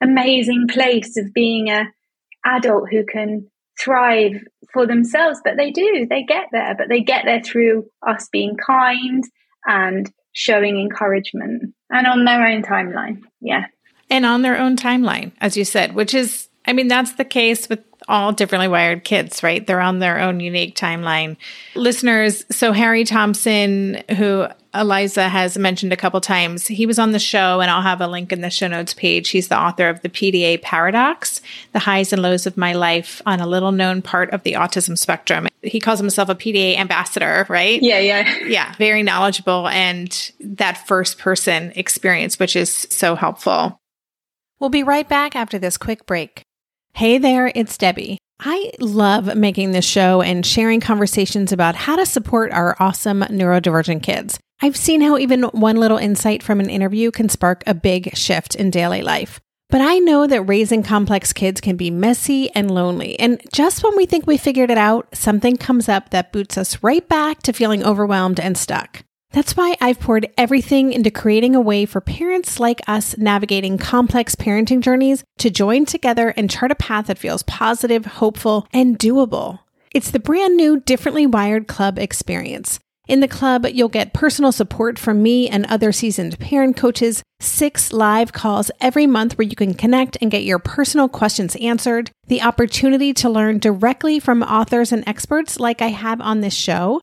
amazing 0.00 0.68
place 0.68 1.16
of 1.16 1.32
being 1.32 1.70
a 1.70 1.84
adult 2.44 2.90
who 2.90 3.04
can 3.04 3.50
thrive 3.80 4.32
for 4.72 4.86
themselves, 4.86 5.40
but 5.44 5.56
they 5.56 5.70
do, 5.70 6.06
they 6.08 6.24
get 6.24 6.46
there, 6.52 6.74
but 6.76 6.88
they 6.88 7.00
get 7.00 7.24
there 7.24 7.42
through 7.42 7.86
us 8.06 8.28
being 8.30 8.56
kind 8.56 9.24
and 9.66 10.10
showing 10.32 10.78
encouragement 10.78 11.74
and 11.90 12.06
on 12.06 12.24
their 12.24 12.46
own 12.46 12.62
timeline. 12.62 13.22
Yeah. 13.40 13.66
And 14.10 14.26
on 14.26 14.42
their 14.42 14.58
own 14.58 14.76
timeline, 14.76 15.32
as 15.40 15.56
you 15.56 15.64
said, 15.64 15.94
which 15.94 16.12
is, 16.12 16.48
I 16.66 16.72
mean, 16.72 16.88
that's 16.88 17.12
the 17.12 17.24
case 17.24 17.68
with 17.68 17.80
all 18.08 18.32
differently 18.32 18.68
wired 18.68 19.04
kids, 19.04 19.42
right? 19.42 19.66
They're 19.66 19.80
on 19.80 19.98
their 19.98 20.20
own 20.20 20.40
unique 20.40 20.76
timeline. 20.76 21.36
Listeners, 21.74 22.44
so 22.50 22.72
Harry 22.72 23.04
Thompson, 23.04 24.02
who 24.16 24.46
Eliza 24.74 25.28
has 25.28 25.56
mentioned 25.56 25.92
a 25.92 25.96
couple 25.96 26.20
times, 26.20 26.66
he 26.66 26.86
was 26.86 26.98
on 26.98 27.12
the 27.12 27.18
show, 27.18 27.60
and 27.60 27.70
I'll 27.70 27.82
have 27.82 28.00
a 28.00 28.08
link 28.08 28.32
in 28.32 28.40
the 28.40 28.50
show 28.50 28.68
notes 28.68 28.94
page. 28.94 29.30
He's 29.30 29.48
the 29.48 29.58
author 29.58 29.88
of 29.88 30.02
The 30.02 30.08
PDA 30.08 30.62
Paradox 30.62 31.40
The 31.72 31.78
Highs 31.78 32.12
and 32.12 32.22
Lows 32.22 32.46
of 32.46 32.56
My 32.56 32.72
Life 32.72 33.22
on 33.26 33.40
a 33.40 33.46
Little 33.46 33.72
Known 33.72 34.02
Part 34.02 34.30
of 34.30 34.42
the 34.42 34.54
Autism 34.54 34.98
Spectrum. 34.98 35.48
He 35.62 35.80
calls 35.80 36.00
himself 36.00 36.28
a 36.28 36.34
PDA 36.34 36.76
ambassador, 36.76 37.46
right? 37.48 37.82
Yeah, 37.82 37.98
yeah. 37.98 38.38
Yeah, 38.44 38.74
very 38.76 39.02
knowledgeable 39.02 39.68
and 39.68 40.32
that 40.40 40.86
first 40.86 41.18
person 41.18 41.72
experience, 41.76 42.38
which 42.38 42.56
is 42.56 42.86
so 42.90 43.14
helpful. 43.14 43.78
We'll 44.60 44.70
be 44.70 44.82
right 44.82 45.08
back 45.08 45.36
after 45.36 45.58
this 45.58 45.76
quick 45.76 46.06
break. 46.06 46.42
Hey 46.94 47.18
there, 47.18 47.50
it's 47.54 47.76
Debbie. 47.76 48.18
I 48.40 48.72
love 48.80 49.36
making 49.36 49.72
this 49.72 49.84
show 49.84 50.20
and 50.20 50.44
sharing 50.44 50.80
conversations 50.80 51.52
about 51.52 51.74
how 51.74 51.96
to 51.96 52.04
support 52.06 52.52
our 52.52 52.76
awesome 52.80 53.20
neurodivergent 53.22 54.02
kids. 54.02 54.38
I've 54.62 54.76
seen 54.76 55.00
how 55.00 55.18
even 55.18 55.42
one 55.44 55.76
little 55.76 55.98
insight 55.98 56.42
from 56.42 56.60
an 56.60 56.70
interview 56.70 57.10
can 57.10 57.28
spark 57.28 57.62
a 57.66 57.74
big 57.74 58.16
shift 58.16 58.54
in 58.54 58.70
daily 58.70 59.02
life. 59.02 59.40
But 59.70 59.80
I 59.80 59.98
know 59.98 60.26
that 60.26 60.42
raising 60.42 60.82
complex 60.82 61.32
kids 61.32 61.60
can 61.60 61.76
be 61.76 61.90
messy 61.90 62.50
and 62.50 62.70
lonely. 62.70 63.18
And 63.18 63.40
just 63.52 63.82
when 63.82 63.96
we 63.96 64.06
think 64.06 64.26
we 64.26 64.36
figured 64.36 64.70
it 64.70 64.78
out, 64.78 65.08
something 65.14 65.56
comes 65.56 65.88
up 65.88 66.10
that 66.10 66.32
boots 66.32 66.56
us 66.56 66.82
right 66.82 67.06
back 67.08 67.42
to 67.42 67.52
feeling 67.52 67.82
overwhelmed 67.82 68.38
and 68.38 68.56
stuck. 68.56 69.02
That's 69.32 69.56
why 69.56 69.76
I've 69.80 69.98
poured 69.98 70.30
everything 70.38 70.92
into 70.92 71.10
creating 71.10 71.56
a 71.56 71.60
way 71.60 71.86
for 71.86 72.00
parents 72.00 72.60
like 72.60 72.80
us 72.86 73.18
navigating 73.18 73.78
complex 73.78 74.36
parenting 74.36 74.80
journeys 74.80 75.24
to 75.38 75.50
join 75.50 75.86
together 75.86 76.28
and 76.36 76.48
chart 76.48 76.70
a 76.70 76.76
path 76.76 77.06
that 77.06 77.18
feels 77.18 77.42
positive, 77.42 78.06
hopeful, 78.06 78.68
and 78.72 78.96
doable. 78.96 79.58
It's 79.92 80.12
the 80.12 80.20
brand 80.20 80.56
new 80.56 80.78
Differently 80.78 81.26
Wired 81.26 81.66
Club 81.66 81.98
experience. 81.98 82.78
In 83.06 83.20
the 83.20 83.28
club, 83.28 83.66
you'll 83.70 83.90
get 83.90 84.14
personal 84.14 84.50
support 84.50 84.98
from 84.98 85.22
me 85.22 85.46
and 85.46 85.66
other 85.66 85.92
seasoned 85.92 86.38
parent 86.38 86.74
coaches, 86.74 87.22
six 87.38 87.92
live 87.92 88.32
calls 88.32 88.70
every 88.80 89.06
month 89.06 89.36
where 89.36 89.46
you 89.46 89.54
can 89.54 89.74
connect 89.74 90.16
and 90.22 90.30
get 90.30 90.44
your 90.44 90.58
personal 90.58 91.10
questions 91.10 91.54
answered, 91.56 92.10
the 92.28 92.40
opportunity 92.40 93.12
to 93.12 93.28
learn 93.28 93.58
directly 93.58 94.18
from 94.18 94.42
authors 94.42 94.90
and 94.90 95.06
experts 95.06 95.60
like 95.60 95.82
I 95.82 95.88
have 95.88 96.22
on 96.22 96.40
this 96.40 96.54
show, 96.54 97.02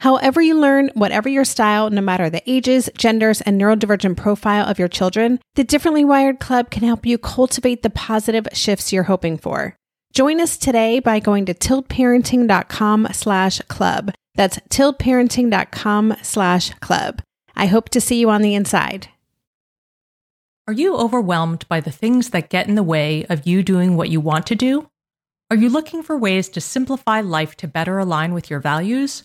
However, 0.00 0.42
you 0.42 0.58
learn, 0.58 0.90
whatever 0.94 1.28
your 1.28 1.44
style, 1.44 1.88
no 1.90 2.00
matter 2.00 2.28
the 2.28 2.42
ages, 2.50 2.90
genders, 2.96 3.40
and 3.40 3.60
neurodivergent 3.60 4.16
profile 4.16 4.66
of 4.66 4.78
your 4.78 4.88
children, 4.88 5.40
the 5.54 5.64
Differently 5.64 6.04
Wired 6.04 6.40
Club 6.40 6.70
can 6.70 6.82
help 6.82 7.06
you 7.06 7.16
cultivate 7.16 7.82
the 7.82 7.90
positive 7.90 8.46
shifts 8.52 8.92
you're 8.92 9.04
hoping 9.04 9.38
for. 9.38 9.76
Join 10.12 10.40
us 10.40 10.56
today 10.56 11.00
by 11.00 11.20
going 11.20 11.46
to 11.46 11.54
tiltparenting.com 11.54 13.08
slash 13.12 13.60
club. 13.62 14.12
That's 14.34 14.58
tiltparenting.com 14.68 16.16
slash 16.22 16.70
club. 16.74 17.22
I 17.56 17.66
hope 17.66 17.88
to 17.90 18.00
see 18.00 18.20
you 18.20 18.30
on 18.30 18.42
the 18.42 18.54
inside. 18.54 19.08
Are 20.66 20.72
you 20.72 20.96
overwhelmed 20.96 21.68
by 21.68 21.80
the 21.80 21.90
things 21.90 22.30
that 22.30 22.48
get 22.48 22.68
in 22.68 22.74
the 22.74 22.82
way 22.82 23.26
of 23.26 23.46
you 23.46 23.62
doing 23.62 23.96
what 23.96 24.08
you 24.08 24.20
want 24.20 24.46
to 24.46 24.54
do? 24.54 24.88
Are 25.50 25.56
you 25.56 25.68
looking 25.68 26.02
for 26.02 26.16
ways 26.16 26.48
to 26.50 26.60
simplify 26.60 27.20
life 27.20 27.54
to 27.56 27.68
better 27.68 27.98
align 27.98 28.32
with 28.34 28.48
your 28.48 28.60
values? 28.60 29.24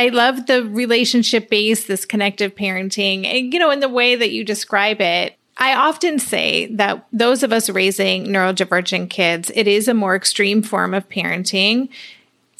I 0.00 0.08
love 0.08 0.46
the 0.46 0.64
relationship 0.64 1.50
based, 1.50 1.86
this 1.86 2.06
connective 2.06 2.54
parenting, 2.54 3.26
and, 3.26 3.52
you 3.52 3.58
know, 3.58 3.70
in 3.70 3.80
the 3.80 3.88
way 3.88 4.16
that 4.16 4.30
you 4.30 4.44
describe 4.44 5.02
it. 5.02 5.36
I 5.58 5.74
often 5.74 6.18
say 6.18 6.68
that 6.76 7.06
those 7.12 7.42
of 7.42 7.52
us 7.52 7.68
raising 7.68 8.24
neurodivergent 8.24 9.10
kids, 9.10 9.52
it 9.54 9.68
is 9.68 9.88
a 9.88 9.92
more 9.92 10.16
extreme 10.16 10.62
form 10.62 10.94
of 10.94 11.06
parenting. 11.10 11.90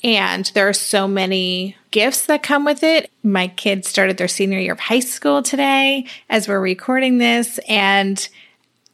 And 0.05 0.45
there 0.53 0.69
are 0.69 0.75
so 0.75 1.09
many 1.09 1.79
gifts 1.91 2.27
that 2.27 2.43
come 2.43 2.67
with 2.67 2.83
it. 2.83 3.11
My 3.23 3.49
kids 3.49 3.89
started 3.89 4.19
their 4.19 4.29
senior 4.29 4.59
year 4.59 4.75
of 4.75 4.81
high 4.81 5.01
school 5.01 5.43
today 5.43 6.05
as 6.29 6.47
we're 6.47 6.61
recording 6.61 7.17
this. 7.17 7.59
And 7.67 8.29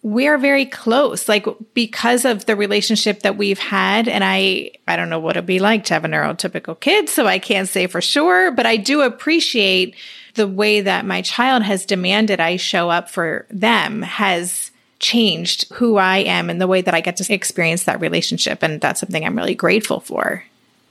we're 0.06 0.38
very 0.38 0.66
close. 0.66 1.28
Like 1.28 1.46
because 1.74 2.24
of 2.24 2.46
the 2.46 2.54
relationship 2.54 3.22
that 3.22 3.36
we've 3.36 3.58
had 3.58 4.06
and 4.06 4.22
i 4.22 4.70
i 4.86 4.94
don't 4.94 5.10
know 5.10 5.18
what 5.18 5.36
it'd 5.36 5.46
be 5.46 5.58
like 5.58 5.84
to 5.86 5.94
have 5.94 6.04
a 6.04 6.08
neurotypical 6.08 6.78
kid 6.78 7.08
so 7.08 7.26
i 7.26 7.38
can't 7.38 7.68
say 7.68 7.88
for 7.88 8.00
sure 8.00 8.52
but 8.52 8.66
i 8.66 8.76
do 8.76 9.02
appreciate 9.02 9.96
the 10.34 10.46
way 10.46 10.80
that 10.80 11.04
my 11.04 11.22
child 11.22 11.62
has 11.62 11.84
demanded 11.84 12.40
i 12.40 12.56
show 12.56 12.88
up 12.88 13.10
for 13.10 13.46
them 13.50 14.02
has 14.02 14.70
changed 15.00 15.72
who 15.74 15.96
i 15.96 16.18
am 16.18 16.50
and 16.50 16.60
the 16.60 16.66
way 16.66 16.80
that 16.80 16.94
i 16.94 17.00
get 17.00 17.16
to 17.16 17.34
experience 17.34 17.84
that 17.84 18.00
relationship 18.00 18.62
and 18.62 18.80
that's 18.80 19.00
something 19.00 19.24
i'm 19.24 19.36
really 19.36 19.54
grateful 19.54 20.00
for 20.00 20.44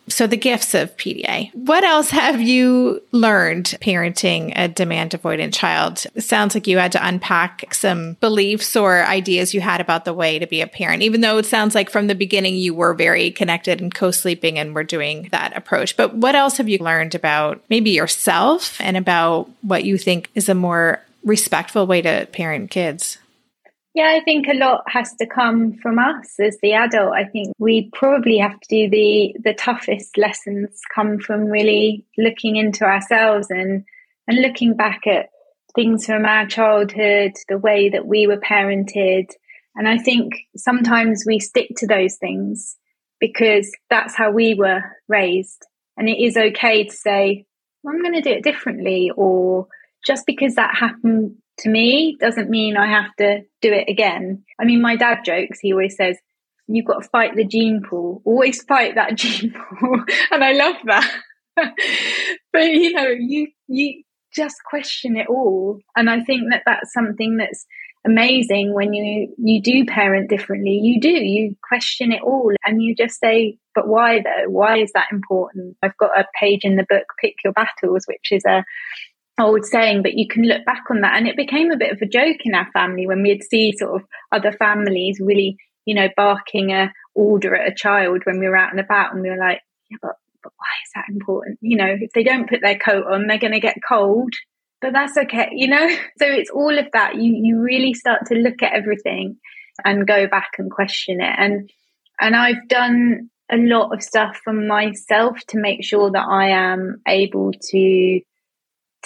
so, 0.08 0.28
the 0.28 0.38
gifts 0.38 0.76
of 0.76 0.96
PDA. 0.98 1.54
What 1.54 1.84
else 1.84 2.12
have 2.12 2.40
you 2.40 3.02
learned 3.12 3.76
parenting 3.82 4.54
a 4.56 4.68
demand 4.68 5.12
avoidant 5.12 5.54
child? 5.54 6.06
It 6.14 6.22
sounds 6.22 6.54
like 6.54 6.68
you 6.68 6.78
had 6.78 6.92
to 6.92 7.08
unpack 7.08 7.74
some 7.74 8.14
beliefs 8.22 8.76
or 8.76 9.04
ideas 9.04 9.54
you 9.54 9.62
had 9.62 9.82
about 9.82 10.06
the 10.06 10.14
way 10.14 10.38
to 10.38 10.46
be 10.46 10.62
a 10.62 10.68
parent, 10.68 11.02
even 11.02 11.22
though 11.22 11.40
it 11.40 11.46
sounds 11.46 11.74
like 11.74 11.90
from 11.90 12.06
the 12.08 12.16
beginning 12.16 12.56
you 12.56 12.76
were 12.76 12.94
very 12.94 13.32
connected 13.32 13.82
and 13.82 13.94
co 13.94 14.12
sleeping 14.12 14.60
and 14.60 14.76
were 14.76 14.84
doing 14.84 15.28
that 15.32 15.58
approach. 15.58 15.98
But 15.98 16.14
what 16.14 16.36
else 16.36 16.58
have 16.58 16.70
you 16.70 16.78
learned 16.78 17.16
about 17.16 17.64
maybe 17.70 17.90
yourself 17.90 18.80
and 18.80 18.98
about 18.98 19.50
what 19.62 19.86
you 19.86 19.98
think 19.98 20.30
is 20.36 20.50
a 20.50 20.56
more 20.56 21.02
respectful 21.24 21.88
way 21.88 22.04
to 22.04 22.28
parent 22.32 22.70
kids? 22.70 23.18
Yeah, 23.96 24.10
I 24.10 24.20
think 24.26 24.48
a 24.48 24.54
lot 24.54 24.84
has 24.88 25.16
to 25.16 25.26
come 25.26 25.72
from 25.82 26.00
us 26.00 26.38
as 26.38 26.58
the 26.62 26.74
adult. 26.74 27.14
I 27.14 27.24
think 27.24 27.54
we 27.58 27.90
probably 27.94 28.40
have 28.40 28.60
to 28.60 28.68
do 28.70 28.90
the 28.90 29.36
the 29.42 29.54
toughest 29.54 30.18
lessons 30.18 30.82
come 30.94 31.18
from 31.18 31.46
really 31.46 32.06
looking 32.18 32.58
into 32.58 32.84
ourselves 32.84 33.48
and 33.50 33.86
and 34.28 34.42
looking 34.42 34.76
back 34.76 35.08
at 35.08 35.30
things 35.76 36.06
from 36.06 36.26
our 36.26 36.46
childhood, 36.46 37.36
the 37.48 37.58
way 37.58 37.88
that 37.88 38.06
we 38.06 38.28
were 38.28 38.40
parented. 38.40 39.30
And 39.76 39.88
I 39.88 39.98
think 39.98 40.34
sometimes 40.58 41.24
we 41.26 41.40
stick 41.40 41.70
to 41.78 41.88
those 41.88 42.18
things 42.18 42.76
because 43.22 43.72
that's 43.90 44.14
how 44.14 44.30
we 44.30 44.56
were 44.56 44.82
raised. 45.08 45.66
And 45.96 46.10
it 46.10 46.22
is 46.22 46.36
okay 46.36 46.84
to 46.84 46.94
say, 46.94 47.46
well, 47.82 47.96
I'm 47.96 48.02
going 48.02 48.16
to 48.16 48.22
do 48.22 48.36
it 48.36 48.44
differently, 48.44 49.10
or 49.16 49.68
just 50.06 50.26
because 50.26 50.56
that 50.56 50.76
happened 50.76 51.38
to 51.60 51.70
me 51.70 52.18
doesn't 52.20 52.50
mean 52.50 52.78
I 52.78 52.88
have 52.88 53.16
to 53.18 53.42
do 53.62 53.72
it 53.72 53.90
again. 53.90 54.44
I 54.60 54.66
mean, 54.66 54.82
my 54.82 54.96
dad 54.96 55.20
jokes, 55.26 55.60
he 55.60 55.72
always 55.72 55.96
says, 55.96 56.18
You've 56.68 56.86
got 56.86 57.04
to 57.04 57.10
fight 57.10 57.36
the 57.36 57.46
gene 57.46 57.84
pool, 57.88 58.24
always 58.26 58.64
fight 58.64 58.96
that 58.96 59.16
gene 59.16 59.54
pool. 59.54 60.04
and 60.32 60.44
I 60.44 60.54
love 60.54 60.76
that. 60.86 61.12
but 62.52 62.64
you 62.64 62.92
know, 62.94 63.08
you, 63.08 63.48
you 63.68 64.04
just 64.34 64.56
question 64.68 65.16
it 65.16 65.28
all. 65.30 65.80
And 65.96 66.10
I 66.10 66.22
think 66.24 66.52
that 66.52 66.64
that's 66.66 66.92
something 66.92 67.38
that's 67.38 67.66
amazing 68.06 68.74
when 68.74 68.94
you 68.94 69.34
you 69.38 69.62
do 69.62 69.84
parent 69.86 70.30
differently 70.30 70.80
you 70.82 71.02
do 71.02 71.10
you 71.10 71.56
question 71.68 72.12
it 72.12 72.22
all 72.22 72.52
and 72.64 72.82
you 72.82 72.96
just 72.96 73.20
say 73.20 73.58
but 73.74 73.88
why 73.88 74.20
though 74.20 74.50
why 74.50 74.78
is 74.78 74.92
that 74.94 75.08
important 75.12 75.76
i've 75.82 75.98
got 75.98 76.18
a 76.18 76.26
page 76.40 76.64
in 76.64 76.76
the 76.76 76.86
book 76.88 77.06
pick 77.20 77.34
your 77.44 77.54
battles 77.54 78.06
which 78.08 78.32
is 78.32 78.46
a 78.46 78.64
old 79.40 79.66
saying, 79.66 80.02
but 80.02 80.14
you 80.14 80.28
can 80.28 80.44
look 80.44 80.66
back 80.66 80.84
on 80.90 81.02
that. 81.02 81.16
And 81.16 81.28
it 81.28 81.36
became 81.36 81.72
a 81.72 81.78
bit 81.78 81.92
of 81.92 82.02
a 82.02 82.08
joke 82.08 82.38
in 82.46 82.56
our 82.56 82.70
family 82.72 83.08
when 83.08 83.22
we'd 83.22 83.44
see 83.44 83.74
sort 83.78 84.02
of 84.02 84.08
other 84.32 84.52
families 84.52 85.20
really, 85.22 85.58
you 85.86 85.96
know, 85.96 86.08
barking 86.16 86.72
a 86.72 86.92
order 87.14 87.56
at 87.56 87.72
a 87.72 87.76
child 87.76 88.22
when 88.26 88.40
we 88.40 88.48
were 88.48 88.58
out 88.58 88.72
and 88.72 88.80
about 88.80 89.14
and 89.14 89.22
we 89.22 89.30
were 89.30 89.38
like, 89.38 89.62
yeah, 89.90 89.98
but, 90.02 90.16
but 90.44 90.54
why 90.58 90.68
is 90.84 90.92
that 90.96 91.14
important? 91.14 91.60
You 91.62 91.78
know, 91.78 91.96
if 92.00 92.12
they 92.14 92.24
don't 92.24 92.50
put 92.50 92.62
their 92.62 92.78
coat 92.78 93.06
on, 93.08 93.28
they're 93.28 93.38
going 93.38 93.54
to 93.54 93.60
get 93.60 93.78
cold. 93.88 94.32
but 94.82 94.94
that's 94.94 95.18
okay, 95.18 95.50
you 95.52 95.68
know? 95.68 95.88
So 96.18 96.26
it's 96.26 96.50
all 96.50 96.78
of 96.78 96.88
that. 96.94 97.16
You 97.16 97.34
you 97.36 97.62
really 97.62 97.94
start 97.94 98.28
to 98.28 98.36
look 98.36 98.64
at 98.64 98.74
everything 98.74 99.38
and 99.84 100.08
go 100.08 100.28
back 100.28 100.52
and 100.58 100.72
question 100.72 101.20
it. 101.20 101.36
And 101.38 101.70
and 102.20 102.36
I've 102.36 102.68
done 102.70 103.30
a 103.52 103.58
lot 103.58 103.94
of 103.94 104.02
stuff 104.02 104.40
for 104.44 104.54
myself 104.54 105.40
to 105.50 105.60
make 105.60 105.84
sure 105.84 106.12
that 106.12 106.26
I 106.28 106.50
am 106.50 107.02
able 107.08 107.52
to 107.52 108.22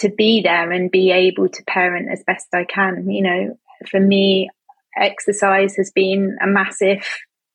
to 0.00 0.10
be 0.10 0.42
there 0.42 0.70
and 0.72 0.90
be 0.90 1.10
able 1.10 1.48
to 1.48 1.64
parent 1.64 2.08
as 2.10 2.24
best 2.26 2.46
I 2.54 2.64
can. 2.64 3.08
You 3.08 3.22
know, 3.22 3.58
for 3.88 4.00
me, 4.00 4.50
exercise 4.96 5.76
has 5.76 5.90
been 5.90 6.36
a 6.42 6.46
massive 6.46 7.06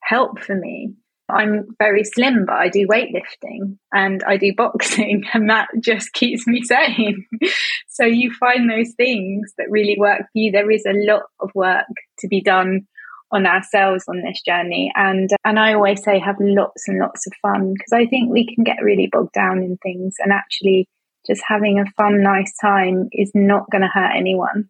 help 0.02 0.40
for 0.40 0.56
me. 0.56 0.94
I'm 1.28 1.76
very 1.80 2.04
slim, 2.04 2.46
but 2.46 2.56
I 2.56 2.70
do 2.70 2.88
weightlifting 2.88 3.78
and 3.92 4.24
I 4.28 4.38
do 4.38 4.54
boxing, 4.56 5.24
and 5.34 5.50
that 5.50 5.70
just 5.80 6.14
keeps 6.14 6.46
me 6.46 6.62
sane. 6.62 7.26
so 7.90 8.06
you 8.06 8.32
find 8.40 8.70
those 8.70 8.94
things 8.96 9.52
that 9.58 9.70
really 9.70 9.96
work 10.00 10.20
for 10.20 10.30
you. 10.36 10.52
There 10.52 10.70
is 10.70 10.86
a 10.86 10.94
lot 10.94 11.24
of 11.40 11.50
work 11.56 11.86
to 12.20 12.28
be 12.28 12.42
done 12.42 12.88
on 13.32 13.48
ourselves 13.48 14.04
on 14.08 14.22
this 14.22 14.40
journey, 14.46 14.92
and 14.96 15.32
and 15.44 15.60
I 15.60 15.74
always 15.74 16.04
say 16.04 16.20
have 16.20 16.38
lots 16.40 16.88
and 16.88 17.00
lots 17.00 17.26
of 17.26 17.34
fun 17.42 17.74
because 17.74 17.92
I 17.92 18.06
think 18.06 18.32
we 18.32 18.46
can 18.54 18.64
get 18.64 18.84
really 18.84 19.10
bogged 19.12 19.34
down 19.34 19.64
in 19.64 19.78
things, 19.78 20.16
and 20.20 20.32
actually 20.32 20.88
just 21.28 21.42
having 21.48 21.80
a 21.80 21.92
fun, 21.98 22.22
nice 22.22 22.54
time 22.62 23.10
is 23.12 23.32
not 23.34 23.70
going 23.72 23.82
to 23.82 23.90
hurt 23.92 24.12
anyone. 24.16 24.70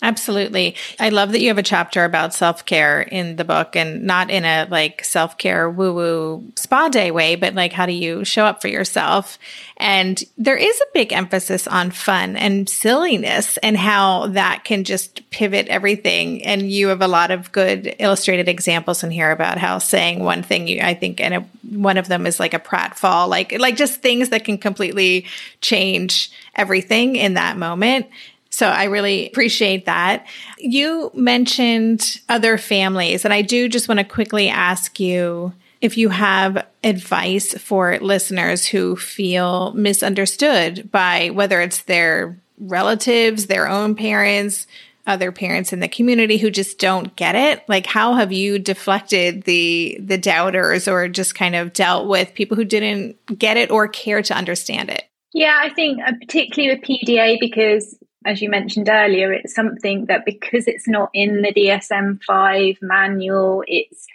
Absolutely. 0.00 0.76
I 1.00 1.08
love 1.08 1.32
that 1.32 1.40
you 1.40 1.48
have 1.48 1.58
a 1.58 1.62
chapter 1.62 2.04
about 2.04 2.32
self 2.32 2.64
care 2.64 3.02
in 3.02 3.34
the 3.34 3.44
book 3.44 3.74
and 3.74 4.04
not 4.04 4.30
in 4.30 4.44
a 4.44 4.68
like 4.70 5.04
self 5.04 5.36
care 5.38 5.68
woo 5.68 5.92
woo 5.92 6.52
spa 6.54 6.88
day 6.88 7.10
way, 7.10 7.34
but 7.34 7.54
like 7.54 7.72
how 7.72 7.84
do 7.84 7.92
you 7.92 8.24
show 8.24 8.44
up 8.44 8.62
for 8.62 8.68
yourself? 8.68 9.40
And 9.76 10.22
there 10.36 10.56
is 10.56 10.80
a 10.80 10.92
big 10.94 11.12
emphasis 11.12 11.66
on 11.66 11.90
fun 11.90 12.36
and 12.36 12.68
silliness 12.68 13.56
and 13.58 13.76
how 13.76 14.28
that 14.28 14.62
can 14.64 14.84
just 14.84 15.28
pivot 15.30 15.66
everything. 15.66 16.44
And 16.44 16.70
you 16.70 16.88
have 16.88 17.02
a 17.02 17.08
lot 17.08 17.32
of 17.32 17.50
good 17.50 17.96
illustrated 17.98 18.48
examples 18.48 19.02
in 19.02 19.10
here 19.10 19.32
about 19.32 19.58
how 19.58 19.78
saying 19.78 20.22
one 20.22 20.44
thing, 20.44 20.68
you, 20.68 20.80
I 20.80 20.94
think, 20.94 21.20
and 21.20 21.34
a, 21.34 21.40
one 21.70 21.96
of 21.96 22.06
them 22.06 22.24
is 22.24 22.38
like 22.38 22.54
a 22.54 22.60
pratfall, 22.60 23.28
like, 23.28 23.58
like 23.58 23.76
just 23.76 24.00
things 24.00 24.28
that 24.28 24.44
can 24.44 24.58
completely 24.58 25.26
change 25.60 26.30
everything 26.54 27.16
in 27.16 27.34
that 27.34 27.56
moment. 27.56 28.06
So 28.50 28.66
I 28.66 28.84
really 28.84 29.28
appreciate 29.28 29.86
that. 29.86 30.26
You 30.58 31.10
mentioned 31.14 32.20
other 32.28 32.58
families, 32.58 33.24
and 33.24 33.34
I 33.34 33.42
do 33.42 33.68
just 33.68 33.88
want 33.88 33.98
to 33.98 34.04
quickly 34.04 34.48
ask 34.48 34.98
you 34.98 35.52
if 35.80 35.96
you 35.96 36.08
have 36.08 36.66
advice 36.82 37.54
for 37.54 37.98
listeners 37.98 38.66
who 38.66 38.96
feel 38.96 39.72
misunderstood 39.74 40.90
by 40.90 41.30
whether 41.30 41.60
it's 41.60 41.82
their 41.82 42.38
relatives, 42.58 43.46
their 43.46 43.68
own 43.68 43.94
parents, 43.94 44.66
other 45.08 45.32
parents 45.32 45.72
in 45.72 45.80
the 45.80 45.88
community 45.88 46.36
who 46.36 46.50
just 46.50 46.78
don't 46.78 47.16
get 47.16 47.34
it 47.34 47.66
like 47.66 47.86
how 47.86 48.12
have 48.14 48.30
you 48.30 48.58
deflected 48.58 49.42
the 49.44 49.96
the 49.98 50.18
doubters 50.18 50.86
or 50.86 51.08
just 51.08 51.34
kind 51.34 51.56
of 51.56 51.72
dealt 51.72 52.06
with 52.06 52.34
people 52.34 52.56
who 52.56 52.64
didn't 52.64 53.16
get 53.38 53.56
it 53.56 53.70
or 53.70 53.88
care 53.88 54.20
to 54.20 54.36
understand 54.36 54.90
it 54.90 55.04
yeah 55.32 55.58
i 55.62 55.70
think 55.70 55.98
uh, 56.06 56.12
particularly 56.20 56.76
with 56.76 56.84
pda 56.84 57.40
because 57.40 57.98
as 58.24 58.42
you 58.42 58.50
mentioned 58.50 58.88
earlier, 58.88 59.32
it's 59.32 59.54
something 59.54 60.06
that 60.06 60.24
because 60.24 60.66
it's 60.66 60.88
not 60.88 61.10
in 61.14 61.42
the 61.42 61.52
DSM 61.52 62.22
5 62.24 62.78
manual, 62.82 63.62
it's 63.66 64.06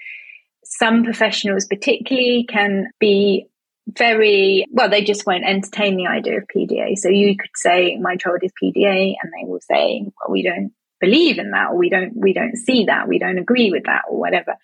some 0.63 1.03
professionals, 1.03 1.65
particularly, 1.65 2.45
can 2.47 2.89
be 2.99 3.47
very 3.87 4.65
well, 4.71 4.89
they 4.89 5.03
just 5.03 5.25
won't 5.27 5.43
entertain 5.43 5.97
the 5.97 6.07
idea 6.07 6.37
of 6.37 6.45
PDA. 6.55 6.97
So 6.97 7.09
you 7.09 7.35
could 7.35 7.49
say, 7.55 7.97
My 7.97 8.15
child 8.15 8.39
is 8.41 8.51
PDA, 8.61 9.15
and 9.21 9.31
they 9.31 9.45
will 9.45 9.59
say, 9.59 10.01
Well, 10.19 10.31
we 10.31 10.41
don't 10.41 10.71
believe 10.99 11.37
in 11.37 11.51
that, 11.51 11.71
or 11.71 11.77
we 11.77 11.89
don't, 11.89 12.15
we 12.15 12.33
don't 12.33 12.55
see 12.55 12.85
that, 12.85 13.07
we 13.07 13.19
don't 13.19 13.37
agree 13.37 13.71
with 13.71 13.83
that, 13.83 14.03
or 14.09 14.17
whatever 14.17 14.55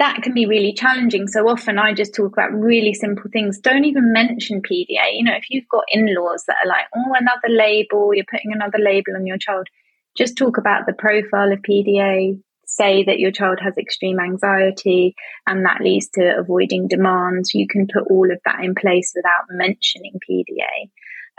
that 0.00 0.22
can 0.22 0.32
be 0.32 0.46
really 0.46 0.72
challenging. 0.72 1.28
So 1.28 1.46
often 1.46 1.78
I 1.78 1.92
just 1.92 2.14
talk 2.14 2.32
about 2.32 2.52
really 2.52 2.94
simple 2.94 3.30
things. 3.30 3.60
Don't 3.60 3.84
even 3.84 4.14
mention 4.14 4.62
PDA. 4.62 5.12
You 5.12 5.24
know, 5.24 5.36
if 5.36 5.44
you've 5.50 5.68
got 5.68 5.84
in 5.88 6.12
laws 6.14 6.44
that 6.46 6.56
are 6.64 6.68
like, 6.68 6.86
oh, 6.96 7.12
another 7.14 7.48
label, 7.54 8.14
you're 8.14 8.24
putting 8.28 8.52
another 8.52 8.78
label 8.78 9.14
on 9.14 9.26
your 9.26 9.36
child, 9.36 9.68
just 10.16 10.38
talk 10.38 10.56
about 10.56 10.86
the 10.86 10.94
profile 10.94 11.52
of 11.52 11.60
PDA. 11.60 12.40
Say 12.64 13.04
that 13.04 13.18
your 13.18 13.30
child 13.30 13.58
has 13.62 13.76
extreme 13.76 14.18
anxiety 14.18 15.14
and 15.46 15.66
that 15.66 15.82
leads 15.82 16.08
to 16.14 16.38
avoiding 16.38 16.88
demands. 16.88 17.52
You 17.52 17.66
can 17.68 17.86
put 17.86 18.04
all 18.08 18.30
of 18.32 18.40
that 18.46 18.64
in 18.64 18.74
place 18.74 19.12
without 19.14 19.44
mentioning 19.50 20.18
PDA 20.28 20.88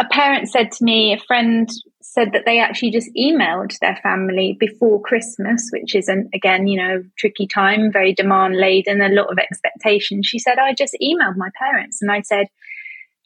a 0.02 0.06
parent 0.06 0.50
said 0.50 0.72
to 0.72 0.84
me, 0.84 1.14
a 1.14 1.20
friend 1.20 1.70
said 2.12 2.34
that 2.34 2.44
they 2.46 2.60
actually 2.60 2.92
just 2.92 3.10
emailed 3.18 3.78
their 3.80 3.98
family 4.04 4.58
before 4.60 5.02
Christmas, 5.02 5.70
which 5.72 5.96
is 5.96 6.10
an 6.10 6.30
again, 6.34 6.68
you 6.68 6.78
know, 6.78 7.02
tricky 7.18 7.48
time, 7.48 7.90
very 7.90 8.14
demand 8.14 8.58
laden, 8.58 9.02
a 9.02 9.08
lot 9.08 9.32
of 9.32 9.38
expectation. 9.38 10.22
She 10.22 10.38
said, 10.38 10.58
I 10.58 10.74
just 10.74 10.94
emailed 11.02 11.38
my 11.38 11.50
parents 11.58 12.02
and 12.02 12.12
I 12.12 12.22
said, 12.22 12.48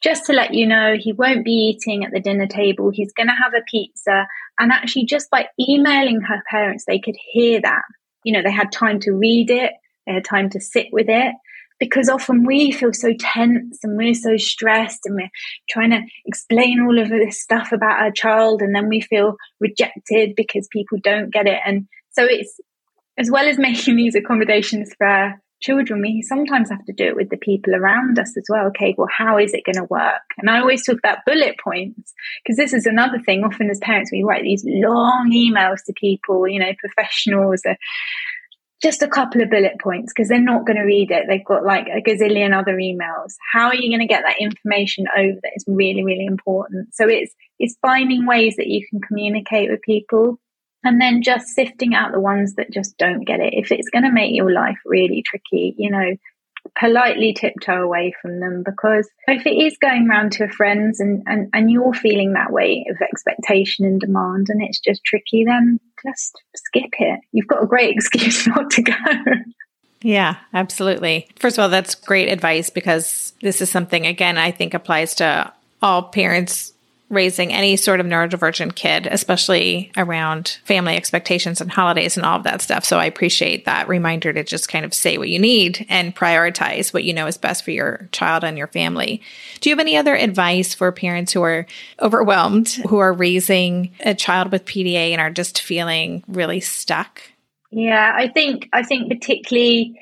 just 0.04 0.28
to 0.28 0.34
let 0.34 0.54
you 0.54 0.68
know, 0.68 0.96
he 1.00 1.14
won't 1.14 1.44
be 1.44 1.52
eating 1.52 2.06
at 2.06 2.12
the 2.12 2.20
dinner 2.20 2.46
table. 2.46 2.92
He's 2.94 3.12
going 3.12 3.28
to 3.28 3.34
have 3.34 3.56
a 3.56 3.64
pizza. 3.68 4.28
And 4.60 4.72
actually, 4.72 5.06
just 5.06 5.32
by 5.32 5.48
emailing 5.60 6.22
her 6.22 6.44
parents, 6.48 6.86
they 6.86 7.00
could 7.00 7.16
hear 7.32 7.62
that. 7.62 7.82
You 8.24 8.34
know, 8.34 8.44
they 8.44 8.52
had 8.52 8.72
time 8.72 9.00
to 9.00 9.14
read 9.14 9.50
it, 9.50 9.72
they 10.06 10.14
had 10.14 10.26
time 10.26 10.52
to 10.52 10.60
sit 10.62 10.88
with 10.92 11.10
it 11.10 11.34
because 11.80 12.10
often 12.10 12.46
we 12.46 12.72
feel 12.72 12.94
so 12.94 13.14
tense 13.20 13.80
and 13.84 13.98
we're 13.98 14.14
so 14.14 14.38
stressed 14.38 15.02
and 15.06 15.16
we're 15.16 15.30
trying 15.70 15.92
to 15.92 16.02
explain 16.26 16.82
all 16.82 17.00
of 17.00 17.10
this 17.10 17.42
stuff 17.42 17.72
about 17.72 18.02
our 18.02 18.12
child 18.12 18.62
and 18.62 18.74
then 18.74 18.88
we 18.88 19.02
feel 19.02 19.36
rejected 19.60 20.36
because 20.36 20.68
people 20.72 20.98
don't 21.04 21.32
get 21.32 21.48
it. 21.48 21.60
And 21.66 21.88
so 22.12 22.26
it's 22.26 22.60
as 23.18 23.30
well 23.30 23.48
as 23.48 23.58
making 23.60 23.98
these 23.98 24.16
accommodations 24.16 24.92
for 24.98 25.08
our 25.08 25.42
children 25.62 26.02
we 26.02 26.22
sometimes 26.22 26.70
have 26.70 26.84
to 26.86 26.94
do 26.94 27.06
it 27.06 27.16
with 27.16 27.30
the 27.30 27.38
people 27.38 27.74
around 27.74 28.20
us 28.20 28.36
as 28.38 28.44
well. 28.50 28.68
Okay 28.68 28.94
well 28.98 29.08
how 29.16 29.38
is 29.38 29.54
it 29.54 29.64
going 29.66 29.76
to 29.76 29.88
work? 29.90 30.22
And 30.38 30.50
i 30.50 30.60
always 30.60 30.86
talk 30.86 30.98
about 30.98 31.26
bullet 31.26 31.56
points 31.64 32.14
because 32.44 32.58
this 32.58 32.74
is 32.74 32.86
another 32.86 33.20
thing. 33.20 33.44
Often 33.44 33.70
as 33.70 33.80
parents 33.80 34.12
we 34.12 34.24
write 34.24 34.44
these 34.44 34.64
long 34.66 35.32
emails 35.34 35.84
to 35.86 35.94
people 35.94 36.48
you 36.48 36.60
know 36.60 36.74
professionals 36.80 37.62
uh, 37.68 37.76
just 38.82 39.02
a 39.02 39.08
couple 39.08 39.42
of 39.42 39.50
bullet 39.50 39.80
points 39.82 40.12
because 40.14 40.28
they're 40.28 40.40
not 40.40 40.66
going 40.66 40.78
to 40.78 40.84
read 40.84 41.12
it. 41.12 41.26
They've 41.28 41.46
got 41.46 41.64
like 41.64 41.88
a 41.88 42.02
gazillion 42.02 42.58
other 42.58 42.76
emails. 42.76 43.36
How 43.52 43.68
are 43.68 43.76
you 43.76 43.90
going 43.90 44.06
to 44.06 44.14
get 44.14 44.24
that 44.24 44.40
information 44.40 45.06
over 45.18 45.40
that 45.42 45.54
is 45.56 45.64
really, 45.68 46.04
really 46.04 46.26
important? 46.26 46.94
So 46.94 47.08
it's, 47.08 47.34
it's 47.58 47.78
finding 47.82 48.26
ways 48.26 48.58
that 48.58 48.68
you 48.68 48.86
can 48.88 49.00
communicate 49.02 49.72
with 49.72 49.82
people 49.82 50.40
and 50.84 51.02
then 51.02 51.24
just 51.24 51.48
sifting 51.48 51.96
out 51.96 52.12
the 52.12 52.20
ones 52.20 52.56
that 52.56 52.72
just 52.72 52.98
don't 52.98 53.26
get 53.26 53.40
it. 53.40 53.54
If 53.54 53.72
it's 53.72 53.90
going 53.90 54.04
to 54.04 54.12
make 54.12 54.36
your 54.36 54.52
life 54.52 54.78
really 54.86 55.24
tricky, 55.26 55.74
you 55.78 55.90
know, 55.90 56.16
politely 56.80 57.34
tiptoe 57.34 57.82
away 57.82 58.14
from 58.22 58.40
them 58.40 58.64
because 58.64 59.10
if 59.28 59.46
it 59.46 59.56
is 59.56 59.78
going 59.82 60.08
round 60.08 60.34
to 60.34 60.48
friends 60.50 61.00
and, 61.00 61.24
and, 61.26 61.50
and 61.54 61.72
you're 61.72 61.94
feeling 61.94 62.34
that 62.34 62.52
way 62.52 62.86
of 62.90 63.02
expectation 63.02 63.86
and 63.86 64.00
demand 64.00 64.48
and 64.50 64.62
it's 64.62 64.80
just 64.80 65.04
tricky, 65.04 65.46
then 65.46 65.80
just 66.06 66.42
skip 66.56 66.92
it. 67.00 67.20
You've 67.32 67.48
got 67.48 67.64
a 67.64 67.68
great 67.68 67.92
excuse 67.96 68.46
not 68.48 68.70
to 68.72 68.82
go. 68.82 68.94
Yeah, 70.02 70.36
absolutely. 70.54 71.28
First 71.38 71.58
of 71.58 71.64
all, 71.64 71.70
that's 71.70 71.96
great 71.96 72.30
advice 72.30 72.70
because 72.70 73.34
this 73.42 73.62
is 73.62 73.72
something, 73.72 74.06
again, 74.06 74.38
I 74.38 74.52
think 74.52 74.74
applies 74.74 75.16
to 75.16 75.52
all 75.82 76.04
parents 76.04 76.74
raising 77.10 77.54
any 77.54 77.76
sort 77.76 78.00
of 78.00 78.06
neurodivergent 78.06 78.76
kid, 78.76 79.08
especially 79.08 79.92
around 79.96 80.58
family 80.66 80.96
expectations 80.96 81.62
and 81.62 81.72
holidays 81.72 82.18
and 82.18 82.26
all 82.26 82.38
of 82.38 82.44
that 82.44 82.62
stuff. 82.62 82.84
So 82.84 82.98
I 82.98 83.06
appreciate 83.06 83.66
that 83.66 83.88
reminder 83.88 84.34
to 84.34 84.44
just 84.44 84.70
kind 84.70 84.84
of 84.84 84.94
say 84.94 85.18
what 85.18 85.30
you 85.30 85.38
need 85.38 85.86
and 85.88 86.16
prioritize 86.16 86.94
what 86.94 87.04
you 87.04 87.14
know 87.14 87.28
is 87.28 87.38
best 87.38 87.64
for 87.64 87.72
your 87.72 88.10
child 88.12 88.44
and 88.44 88.58
your 88.58 88.68
family. 88.68 89.22
Do 89.62 89.70
you 89.70 89.76
have 89.76 89.82
any 89.82 89.98
other 89.98 90.16
advice 90.16 90.74
for 90.74 90.92
parents 90.92 91.32
who 91.34 91.44
are 91.44 91.68
overwhelmed, 92.02 92.70
who 92.88 92.98
are 92.98 93.14
raising 93.14 93.92
a 94.00 94.16
child 94.16 94.52
with 94.52 94.66
PDA 94.66 95.12
and 95.12 95.22
are 95.22 95.32
just 95.32 95.62
feeling 95.62 96.24
really 96.28 96.60
stuck? 96.60 97.22
Yeah, 97.72 98.14
I 98.16 98.30
think 98.30 98.70
I 98.74 98.84
think 98.84 99.10
particularly 99.12 100.00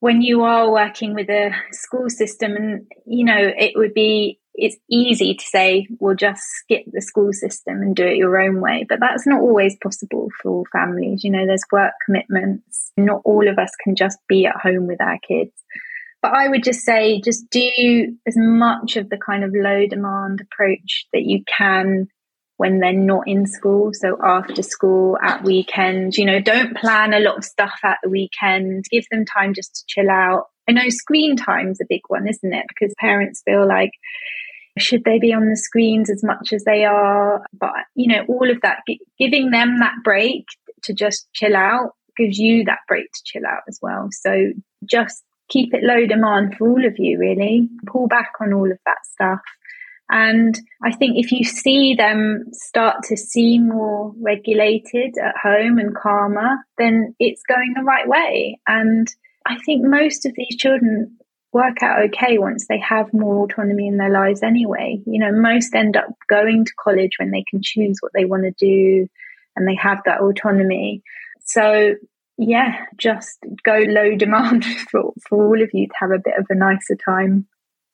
when 0.00 0.22
you 0.22 0.42
are 0.42 0.70
working 0.70 1.14
with 1.14 1.28
a 1.28 1.52
school 1.70 2.08
system 2.08 2.56
and 2.56 2.86
you 3.04 3.24
know 3.24 3.36
it 3.36 3.72
would 3.76 3.94
be 3.94 4.38
it's 4.54 4.76
easy 4.90 5.34
to 5.34 5.44
say, 5.44 5.86
well, 5.98 6.14
just 6.14 6.42
skip 6.42 6.84
the 6.92 7.00
school 7.00 7.32
system 7.32 7.80
and 7.80 7.96
do 7.96 8.04
it 8.04 8.16
your 8.16 8.40
own 8.40 8.60
way. 8.60 8.84
But 8.88 9.00
that's 9.00 9.26
not 9.26 9.40
always 9.40 9.76
possible 9.82 10.28
for 10.42 10.64
families. 10.72 11.24
You 11.24 11.30
know, 11.30 11.46
there's 11.46 11.64
work 11.72 11.92
commitments. 12.04 12.92
Not 12.96 13.22
all 13.24 13.48
of 13.48 13.58
us 13.58 13.70
can 13.82 13.96
just 13.96 14.18
be 14.28 14.46
at 14.46 14.56
home 14.56 14.86
with 14.86 15.00
our 15.00 15.18
kids. 15.26 15.52
But 16.20 16.34
I 16.34 16.48
would 16.48 16.62
just 16.62 16.82
say, 16.82 17.20
just 17.20 17.50
do 17.50 18.16
as 18.26 18.34
much 18.36 18.96
of 18.96 19.08
the 19.08 19.18
kind 19.18 19.42
of 19.42 19.52
low 19.54 19.86
demand 19.86 20.40
approach 20.40 21.06
that 21.12 21.22
you 21.22 21.42
can 21.44 22.08
when 22.58 22.78
they're 22.78 22.92
not 22.92 23.26
in 23.26 23.46
school. 23.46 23.90
So 23.92 24.16
after 24.22 24.62
school, 24.62 25.18
at 25.20 25.42
weekends, 25.42 26.16
you 26.16 26.24
know, 26.24 26.40
don't 26.40 26.76
plan 26.76 27.12
a 27.12 27.18
lot 27.18 27.38
of 27.38 27.44
stuff 27.44 27.74
at 27.82 27.98
the 28.04 28.10
weekend. 28.10 28.84
Give 28.90 29.04
them 29.10 29.24
time 29.24 29.52
just 29.54 29.74
to 29.74 29.82
chill 29.88 30.10
out. 30.10 30.44
I 30.68 30.72
know 30.72 30.88
screen 30.90 31.34
time's 31.34 31.80
a 31.80 31.86
big 31.88 32.02
one, 32.06 32.28
isn't 32.28 32.54
it? 32.54 32.66
Because 32.68 32.94
parents 33.00 33.42
feel 33.44 33.66
like 33.66 33.90
should 34.78 35.04
they 35.04 35.18
be 35.18 35.32
on 35.32 35.48
the 35.48 35.56
screens 35.56 36.10
as 36.10 36.22
much 36.24 36.52
as 36.52 36.64
they 36.64 36.84
are? 36.84 37.44
But, 37.52 37.72
you 37.94 38.08
know, 38.08 38.24
all 38.28 38.50
of 38.50 38.60
that, 38.62 38.78
giving 39.18 39.50
them 39.50 39.78
that 39.80 39.94
break 40.02 40.46
to 40.82 40.92
just 40.92 41.28
chill 41.32 41.56
out 41.56 41.92
gives 42.16 42.38
you 42.38 42.64
that 42.64 42.80
break 42.88 43.06
to 43.12 43.20
chill 43.24 43.46
out 43.46 43.62
as 43.68 43.78
well. 43.80 44.08
So 44.10 44.52
just 44.84 45.22
keep 45.48 45.72
it 45.74 45.82
low 45.82 46.06
demand 46.06 46.56
for 46.56 46.68
all 46.68 46.86
of 46.86 46.98
you, 46.98 47.18
really. 47.18 47.68
Pull 47.86 48.06
back 48.08 48.32
on 48.40 48.52
all 48.52 48.70
of 48.70 48.78
that 48.86 48.98
stuff. 49.04 49.40
And 50.10 50.60
I 50.82 50.92
think 50.94 51.16
if 51.16 51.32
you 51.32 51.44
see 51.44 51.94
them 51.94 52.44
start 52.52 53.02
to 53.04 53.16
seem 53.16 53.68
more 53.68 54.12
regulated 54.20 55.14
at 55.16 55.36
home 55.42 55.78
and 55.78 55.94
calmer, 55.96 56.56
then 56.76 57.14
it's 57.18 57.42
going 57.48 57.72
the 57.74 57.82
right 57.82 58.06
way. 58.06 58.58
And 58.66 59.08
I 59.46 59.56
think 59.64 59.84
most 59.84 60.26
of 60.26 60.34
these 60.36 60.56
children 60.56 61.16
work 61.52 61.82
out 61.82 62.02
okay 62.04 62.38
once 62.38 62.66
they 62.66 62.78
have 62.78 63.12
more 63.12 63.44
autonomy 63.44 63.86
in 63.86 63.98
their 63.98 64.10
lives 64.10 64.42
anyway. 64.42 65.00
You 65.06 65.18
know, 65.18 65.32
most 65.32 65.74
end 65.74 65.96
up 65.96 66.06
going 66.28 66.64
to 66.64 66.72
college 66.82 67.12
when 67.18 67.30
they 67.30 67.44
can 67.48 67.60
choose 67.62 67.98
what 68.00 68.12
they 68.14 68.24
want 68.24 68.44
to 68.44 68.52
do 68.52 69.08
and 69.54 69.68
they 69.68 69.74
have 69.74 69.98
that 70.06 70.20
autonomy. 70.20 71.02
So 71.44 71.94
yeah, 72.38 72.86
just 72.96 73.38
go 73.64 73.84
low 73.86 74.16
demand 74.16 74.64
for, 74.90 75.12
for 75.28 75.46
all 75.46 75.62
of 75.62 75.70
you 75.72 75.86
to 75.86 75.94
have 76.00 76.10
a 76.10 76.18
bit 76.18 76.38
of 76.38 76.46
a 76.48 76.54
nicer 76.54 76.96
time. 77.04 77.46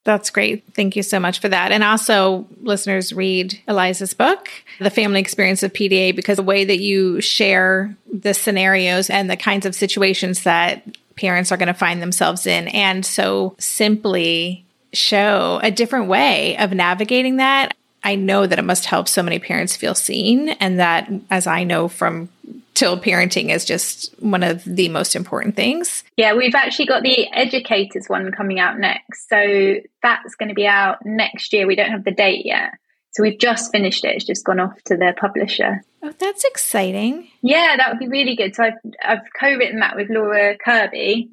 That's 0.08 0.30
great. 0.30 0.64
Thank 0.72 0.96
you 0.96 1.02
so 1.02 1.20
much 1.20 1.38
for 1.38 1.50
that. 1.50 1.70
And 1.70 1.84
also, 1.84 2.46
listeners, 2.62 3.12
read 3.12 3.60
Eliza's 3.68 4.14
book, 4.14 4.48
The 4.80 4.88
Family 4.88 5.20
Experience 5.20 5.62
of 5.62 5.74
PDA, 5.74 6.16
because 6.16 6.38
the 6.38 6.42
way 6.42 6.64
that 6.64 6.78
you 6.78 7.20
share 7.20 7.94
the 8.10 8.32
scenarios 8.32 9.10
and 9.10 9.28
the 9.28 9.36
kinds 9.36 9.66
of 9.66 9.74
situations 9.74 10.44
that 10.44 10.82
parents 11.16 11.52
are 11.52 11.58
going 11.58 11.66
to 11.66 11.74
find 11.74 12.00
themselves 12.00 12.46
in, 12.46 12.68
and 12.68 13.04
so 13.04 13.54
simply 13.58 14.64
show 14.94 15.60
a 15.62 15.70
different 15.70 16.08
way 16.08 16.56
of 16.56 16.72
navigating 16.72 17.36
that. 17.36 17.76
I 18.02 18.14
know 18.14 18.46
that 18.46 18.58
it 18.58 18.64
must 18.64 18.86
help 18.86 19.08
so 19.08 19.22
many 19.22 19.38
parents 19.38 19.76
feel 19.76 19.94
seen, 19.94 20.48
and 20.48 20.80
that, 20.80 21.12
as 21.30 21.46
I 21.46 21.64
know 21.64 21.86
from 21.86 22.30
Tilt 22.74 23.02
parenting 23.02 23.50
is 23.50 23.64
just 23.64 24.14
one 24.22 24.42
of 24.42 24.64
the 24.64 24.88
most 24.88 25.16
important 25.16 25.56
things. 25.56 26.04
Yeah, 26.16 26.34
we've 26.34 26.54
actually 26.54 26.86
got 26.86 27.02
the 27.02 27.26
educators 27.32 28.06
one 28.08 28.30
coming 28.32 28.60
out 28.60 28.78
next. 28.78 29.28
So 29.28 29.76
that's 30.02 30.34
going 30.36 30.48
to 30.48 30.54
be 30.54 30.66
out 30.66 30.98
next 31.04 31.52
year. 31.52 31.66
We 31.66 31.76
don't 31.76 31.90
have 31.90 32.04
the 32.04 32.12
date 32.12 32.46
yet. 32.46 32.70
So 33.12 33.22
we've 33.22 33.38
just 33.38 33.72
finished 33.72 34.04
it. 34.04 34.14
It's 34.14 34.24
just 34.24 34.44
gone 34.44 34.60
off 34.60 34.80
to 34.84 34.96
the 34.96 35.12
publisher. 35.18 35.82
Oh, 36.02 36.14
that's 36.18 36.44
exciting. 36.44 37.28
Yeah, 37.42 37.74
that 37.76 37.90
would 37.90 37.98
be 37.98 38.06
really 38.08 38.36
good. 38.36 38.54
So 38.54 38.64
I've, 38.64 38.74
I've 39.04 39.22
co-written 39.38 39.80
that 39.80 39.96
with 39.96 40.08
Laura 40.08 40.56
Kerbey 40.56 41.30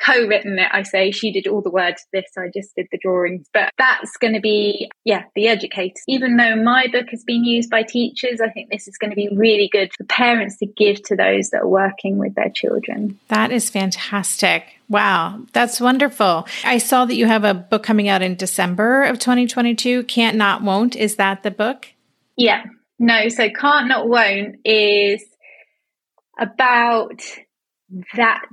co-written 0.00 0.58
it 0.58 0.68
i 0.72 0.82
say 0.82 1.10
she 1.10 1.32
did 1.32 1.46
all 1.46 1.60
the 1.60 1.70
words 1.70 2.06
this 2.12 2.26
i 2.36 2.48
just 2.54 2.74
did 2.76 2.86
the 2.92 2.98
drawings 2.98 3.46
but 3.52 3.70
that's 3.78 4.16
going 4.16 4.34
to 4.34 4.40
be 4.40 4.90
yeah 5.04 5.24
the 5.34 5.48
educators 5.48 6.02
even 6.06 6.36
though 6.36 6.56
my 6.56 6.86
book 6.92 7.06
has 7.10 7.24
been 7.24 7.44
used 7.44 7.70
by 7.70 7.82
teachers 7.82 8.40
i 8.40 8.48
think 8.48 8.70
this 8.70 8.88
is 8.88 8.96
going 8.96 9.10
to 9.10 9.16
be 9.16 9.28
really 9.32 9.68
good 9.70 9.90
for 9.96 10.04
parents 10.04 10.56
to 10.56 10.66
give 10.66 11.02
to 11.02 11.16
those 11.16 11.50
that 11.50 11.62
are 11.62 11.68
working 11.68 12.18
with 12.18 12.34
their 12.34 12.50
children 12.50 13.18
that 13.28 13.50
is 13.50 13.70
fantastic 13.70 14.64
Wow, 14.90 15.42
that's 15.52 15.82
wonderful. 15.82 16.46
I 16.64 16.78
saw 16.78 17.04
that 17.04 17.14
you 17.14 17.26
have 17.26 17.44
a 17.44 17.52
book 17.52 17.82
coming 17.82 18.08
out 18.08 18.22
in 18.22 18.36
December 18.36 19.02
of 19.04 19.18
2022. 19.18 20.04
Can't 20.04 20.36
Not 20.36 20.62
Won't. 20.62 20.96
Is 20.96 21.16
that 21.16 21.42
the 21.42 21.50
book? 21.50 21.88
Yeah. 22.36 22.64
No, 22.98 23.28
so 23.28 23.50
Can't 23.50 23.86
Not 23.86 24.08
Won't 24.08 24.56
is 24.64 25.22
about 26.38 27.20
that 28.16 28.48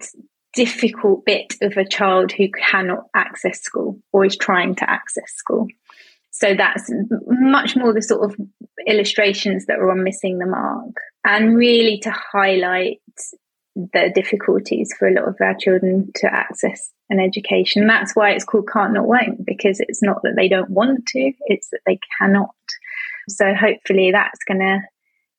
difficult 0.55 1.25
bit 1.25 1.53
of 1.61 1.77
a 1.77 1.87
child 1.87 2.31
who 2.31 2.47
cannot 2.49 3.05
access 3.13 3.61
school 3.61 3.99
or 4.11 4.25
is 4.25 4.37
trying 4.37 4.75
to 4.75 4.89
access 4.89 5.31
school. 5.35 5.67
So 6.31 6.53
that's 6.53 6.89
much 7.27 7.75
more 7.75 7.93
the 7.93 8.01
sort 8.01 8.29
of 8.29 8.37
illustrations 8.87 9.67
that 9.67 9.79
are 9.79 9.91
on 9.91 10.03
missing 10.03 10.37
the 10.37 10.45
mark 10.45 10.95
and 11.23 11.55
really 11.55 11.99
to 11.99 12.11
highlight 12.11 12.99
the 13.75 14.11
difficulties 14.13 14.93
for 14.97 15.07
a 15.07 15.13
lot 15.13 15.27
of 15.27 15.35
our 15.41 15.55
children 15.55 16.11
to 16.15 16.33
access 16.33 16.91
an 17.09 17.19
education. 17.19 17.87
That's 17.87 18.15
why 18.15 18.31
it's 18.31 18.45
called 18.45 18.69
can't 18.71 18.93
not 18.93 19.07
won't 19.07 19.45
because 19.45 19.79
it's 19.79 20.01
not 20.01 20.21
that 20.23 20.33
they 20.35 20.47
don't 20.47 20.69
want 20.69 21.05
to, 21.07 21.31
it's 21.47 21.69
that 21.69 21.81
they 21.85 21.99
cannot. 22.19 22.55
So 23.29 23.53
hopefully 23.53 24.11
that's 24.11 24.43
going 24.47 24.59
to 24.59 24.79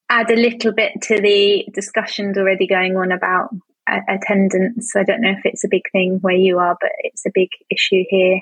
add 0.08 0.30
a 0.30 0.36
little 0.36 0.72
bit 0.72 0.92
to 1.02 1.20
the 1.20 1.66
discussions 1.72 2.38
already 2.38 2.66
going 2.66 2.96
on 2.96 3.12
about 3.12 3.50
attendance. 3.86 4.94
I 4.96 5.04
don't 5.04 5.20
know 5.20 5.30
if 5.30 5.44
it's 5.44 5.64
a 5.64 5.68
big 5.68 5.82
thing 5.92 6.18
where 6.20 6.34
you 6.34 6.58
are, 6.58 6.76
but 6.80 6.90
it's 7.00 7.24
a 7.26 7.30
big 7.32 7.48
issue 7.70 8.04
here 8.08 8.40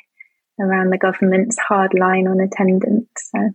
around 0.61 0.91
the 0.91 0.99
government's 0.99 1.59
hard 1.59 1.95
line 1.95 2.27
on 2.27 2.41
attendance. 2.41 3.09
So. 3.17 3.51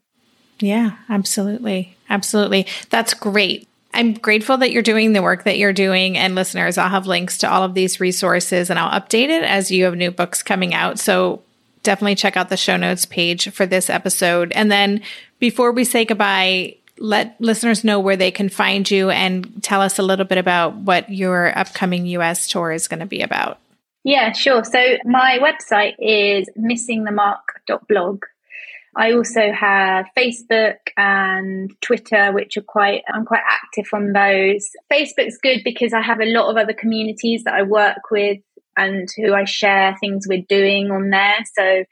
Yeah, 0.60 0.92
absolutely. 1.08 1.96
Absolutely. 2.10 2.68
That's 2.90 3.14
great. 3.14 3.68
I'm 3.94 4.14
grateful 4.14 4.58
that 4.58 4.72
you're 4.72 4.84
doing 4.84 5.14
the 5.14 5.22
work 5.22 5.44
that 5.44 5.58
you're 5.58 5.74
doing. 5.74 6.18
And 6.18 6.36
listeners, 6.36 6.78
I'll 6.78 6.90
have 6.90 7.08
links 7.08 7.38
to 7.40 7.50
all 7.50 7.64
of 7.64 7.74
these 7.74 8.00
resources 8.00 8.70
and 8.70 8.78
I'll 8.78 9.00
update 9.00 9.30
it 9.30 9.44
as 9.44 9.72
you 9.72 9.86
have 9.86 9.96
new 9.96 10.12
books 10.12 10.44
coming 10.44 10.74
out. 10.74 11.00
So 11.00 11.42
definitely 11.82 12.16
check 12.16 12.38
out 12.38 12.50
the 12.50 12.58
show 12.58 12.78
notes 12.78 13.06
page 13.06 13.50
for 13.52 13.66
this 13.66 13.90
episode. 13.90 14.52
And 14.54 14.72
then 14.72 15.02
before 15.40 15.72
we 15.72 15.84
say 15.86 16.06
goodbye, 16.06 16.76
let 17.00 17.40
listeners 17.40 17.84
know 17.84 18.00
where 18.00 18.18
they 18.18 18.32
can 18.32 18.50
find 18.50 18.90
you 18.90 19.10
and 19.10 19.64
tell 19.64 19.82
us 19.82 19.98
a 20.00 20.04
little 20.04 20.26
bit 20.26 20.38
about 20.38 20.76
what 20.76 21.10
your 21.10 21.58
upcoming 21.58 22.06
US 22.08 22.48
tour 22.48 22.72
is 22.72 22.88
going 22.88 23.00
to 23.00 23.06
be 23.06 23.22
about. 23.22 23.60
Yeah, 24.04 24.32
sure. 24.34 24.64
So 24.64 24.98
my 25.06 25.40
website 25.42 25.96
is 26.00 26.50
missingthemark.blog. 26.58 28.24
I 28.96 29.14
also 29.14 29.52
have 29.52 30.08
Facebook 30.18 30.78
and 30.98 31.72
Twitter, 31.82 32.32
which 32.34 32.58
are 32.58 32.62
quite, 32.62 33.04
I'm 33.08 33.26
quite 33.26 33.44
active 33.48 33.88
on 33.94 34.14
those. 34.14 34.70
Facebook's 34.92 35.38
good 35.38 35.62
because 35.64 35.94
I 35.94 36.02
have 36.02 36.20
a 36.20 36.26
lot 36.26 36.50
of 36.50 36.58
other 36.58 36.74
communities 36.74 37.44
that 37.44 37.54
I 37.54 37.62
work 37.64 38.10
with 38.12 38.40
and 38.76 39.08
who 39.16 39.34
I 39.34 39.46
share 39.46 39.96
things 40.00 40.26
we're 40.28 40.46
doing 40.48 40.92
on 40.92 41.10
there. 41.12 41.38
So 41.54 41.84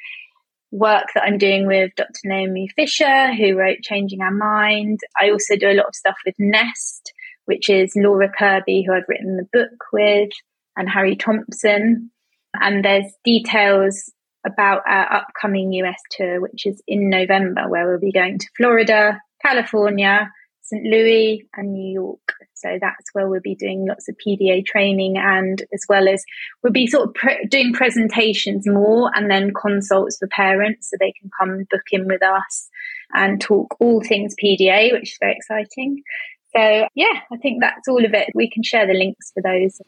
work 0.72 1.06
that 1.14 1.24
I'm 1.24 1.38
doing 1.38 1.68
with 1.68 1.92
Dr. 1.96 2.20
Naomi 2.26 2.70
Fisher, 2.76 3.34
who 3.34 3.56
wrote 3.56 3.82
Changing 3.82 4.22
Our 4.22 4.32
Mind. 4.32 5.00
I 5.20 5.30
also 5.30 5.56
do 5.56 5.70
a 5.70 5.74
lot 5.74 5.88
of 5.88 5.96
stuff 5.96 6.18
with 6.26 6.36
Nest, 6.38 7.14
which 7.46 7.70
is 7.70 7.94
Laura 7.96 8.30
Kerbey, 8.30 8.86
who 8.86 8.94
I've 8.94 9.08
written 9.08 9.38
the 9.38 9.48
book 9.52 9.78
with, 9.94 10.30
and 10.76 10.90
Harry 10.90 11.16
Thompson. 11.16 12.12
And 12.54 12.84
there's 12.84 13.12
details 13.24 14.12
about 14.46 14.82
our 14.88 15.12
upcoming 15.12 15.72
US 15.74 16.00
tour, 16.12 16.42
which 16.42 16.66
is 16.66 16.82
in 16.88 17.10
November, 17.10 17.70
where 17.70 17.88
we'll 17.88 18.00
be 18.00 18.12
going 18.12 18.40
to 18.40 18.48
Florida, 18.58 19.20
California, 19.44 20.32
St. 20.68 20.84
Louis, 20.84 21.48
and 21.56 21.74
New 21.74 21.92
York. 21.94 22.34
So 22.54 22.78
that's 22.82 23.14
where 23.14 23.28
we'll 23.28 23.40
be 23.40 23.56
doing 23.56 23.86
lots 23.88 24.10
of 24.10 24.16
PDA 24.18 24.66
training 24.66 25.18
and 25.18 25.64
as 25.74 25.84
well 25.88 26.08
as 26.08 26.24
we'll 26.62 26.74
be 26.74 26.88
sort 26.88 27.08
of 27.08 27.14
pre- 27.14 27.46
doing 27.46 27.72
presentations 27.72 28.68
more 28.68 29.12
and 29.16 29.30
then 29.30 29.54
consults 29.54 30.18
for 30.18 30.28
parents 30.28 30.90
so 30.90 30.98
they 31.00 31.14
can 31.20 31.30
come 31.40 31.66
book 31.70 31.84
in 31.92 32.08
with 32.08 32.24
us 32.24 32.70
and 33.14 33.40
talk 33.40 33.76
all 33.80 34.02
things 34.02 34.36
PDA, 34.44 34.92
which 34.92 35.12
is 35.12 35.18
very 35.20 35.36
exciting. 35.36 36.04
So 36.56 36.88
yeah, 36.96 37.22
I 37.32 37.38
think 37.38 37.62
that's 37.62 37.88
all 37.88 38.04
of 38.04 38.14
it. 38.14 38.30
We 38.34 38.50
can 38.50 38.64
share 38.64 38.88
the 38.88 38.94
links 38.94 39.32
for 39.32 39.42
those. 39.42 39.80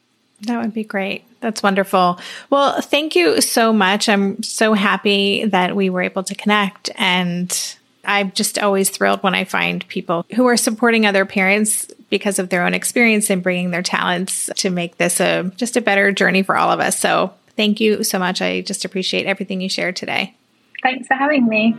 That 0.42 0.62
would 0.62 0.72
be 0.72 0.84
great. 0.84 1.24
That's 1.40 1.62
wonderful. 1.62 2.18
Well, 2.48 2.80
thank 2.80 3.14
you 3.14 3.40
so 3.42 3.72
much. 3.72 4.08
I'm 4.08 4.42
so 4.42 4.72
happy 4.72 5.44
that 5.44 5.76
we 5.76 5.90
were 5.90 6.02
able 6.02 6.22
to 6.22 6.34
connect 6.34 6.88
and 6.96 7.76
I'm 8.04 8.32
just 8.32 8.58
always 8.58 8.90
thrilled 8.90 9.22
when 9.22 9.34
I 9.34 9.44
find 9.44 9.86
people 9.88 10.24
who 10.34 10.46
are 10.46 10.56
supporting 10.56 11.06
other 11.06 11.24
parents 11.24 11.86
because 12.08 12.38
of 12.38 12.48
their 12.48 12.64
own 12.64 12.74
experience 12.74 13.30
and 13.30 13.42
bringing 13.42 13.70
their 13.70 13.82
talents 13.82 14.50
to 14.56 14.70
make 14.70 14.96
this 14.96 15.20
a 15.20 15.50
just 15.56 15.76
a 15.76 15.80
better 15.80 16.12
journey 16.12 16.42
for 16.42 16.56
all 16.56 16.70
of 16.70 16.80
us. 16.80 16.98
So, 16.98 17.32
thank 17.56 17.80
you 17.80 18.02
so 18.04 18.18
much. 18.18 18.42
I 18.42 18.62
just 18.62 18.84
appreciate 18.84 19.26
everything 19.26 19.60
you 19.60 19.68
shared 19.68 19.96
today. 19.96 20.34
Thanks 20.82 21.06
for 21.06 21.14
having 21.14 21.46
me. 21.46 21.76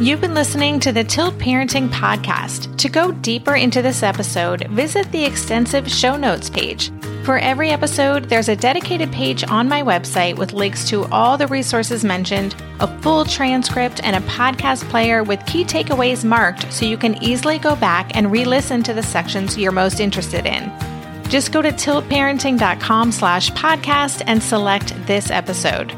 You've 0.00 0.20
been 0.20 0.34
listening 0.34 0.80
to 0.80 0.92
the 0.92 1.04
Tilt 1.04 1.38
Parenting 1.38 1.88
Podcast. 1.88 2.76
To 2.78 2.88
go 2.88 3.12
deeper 3.12 3.54
into 3.54 3.80
this 3.80 4.02
episode, 4.02 4.66
visit 4.68 5.10
the 5.12 5.24
extensive 5.24 5.88
show 5.88 6.16
notes 6.16 6.50
page. 6.50 6.90
For 7.24 7.38
every 7.38 7.70
episode, 7.70 8.24
there's 8.24 8.50
a 8.50 8.56
dedicated 8.56 9.10
page 9.10 9.44
on 9.44 9.66
my 9.66 9.82
website 9.82 10.36
with 10.36 10.52
links 10.52 10.86
to 10.90 11.06
all 11.06 11.38
the 11.38 11.46
resources 11.46 12.04
mentioned, 12.04 12.54
a 12.80 13.00
full 13.00 13.24
transcript, 13.24 14.02
and 14.04 14.14
a 14.14 14.28
podcast 14.28 14.86
player 14.90 15.24
with 15.24 15.44
key 15.46 15.64
takeaways 15.64 16.22
marked 16.22 16.70
so 16.70 16.84
you 16.84 16.98
can 16.98 17.14
easily 17.22 17.58
go 17.58 17.76
back 17.76 18.14
and 18.14 18.30
re-listen 18.30 18.82
to 18.82 18.92
the 18.92 19.02
sections 19.02 19.56
you're 19.56 19.72
most 19.72 20.00
interested 20.00 20.44
in. 20.44 20.70
Just 21.30 21.50
go 21.50 21.62
to 21.62 21.70
tiltparenting.com 21.70 23.10
slash 23.10 23.50
podcast 23.52 24.22
and 24.26 24.42
select 24.42 24.94
this 25.06 25.30
episode. 25.30 25.94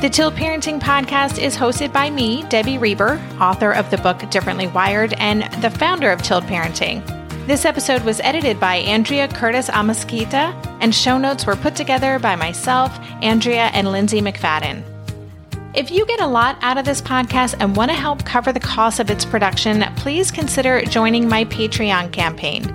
The 0.00 0.10
Tilt 0.10 0.34
Parenting 0.34 0.80
Podcast 0.80 1.40
is 1.40 1.56
hosted 1.56 1.92
by 1.92 2.10
me, 2.10 2.42
Debbie 2.48 2.78
Reber, 2.78 3.20
author 3.40 3.70
of 3.70 3.88
the 3.92 3.98
book 3.98 4.28
Differently 4.30 4.66
Wired 4.66 5.12
and 5.14 5.44
the 5.62 5.70
founder 5.70 6.10
of 6.10 6.22
Tilt 6.22 6.42
Parenting. 6.44 7.17
This 7.48 7.64
episode 7.64 8.02
was 8.02 8.20
edited 8.20 8.60
by 8.60 8.74
Andrea 8.74 9.26
Curtis 9.26 9.70
Amasquita, 9.70 10.52
and 10.82 10.94
show 10.94 11.16
notes 11.16 11.46
were 11.46 11.56
put 11.56 11.74
together 11.74 12.18
by 12.18 12.36
myself, 12.36 12.94
Andrea, 13.22 13.70
and 13.72 13.90
Lindsay 13.90 14.20
McFadden. 14.20 14.82
If 15.74 15.90
you 15.90 16.04
get 16.04 16.20
a 16.20 16.26
lot 16.26 16.58
out 16.60 16.76
of 16.76 16.84
this 16.84 17.00
podcast 17.00 17.56
and 17.58 17.74
want 17.74 17.90
to 17.90 17.96
help 17.96 18.22
cover 18.26 18.52
the 18.52 18.60
cost 18.60 19.00
of 19.00 19.08
its 19.08 19.24
production, 19.24 19.82
please 19.96 20.30
consider 20.30 20.82
joining 20.82 21.26
my 21.26 21.46
Patreon 21.46 22.12
campaign. 22.12 22.68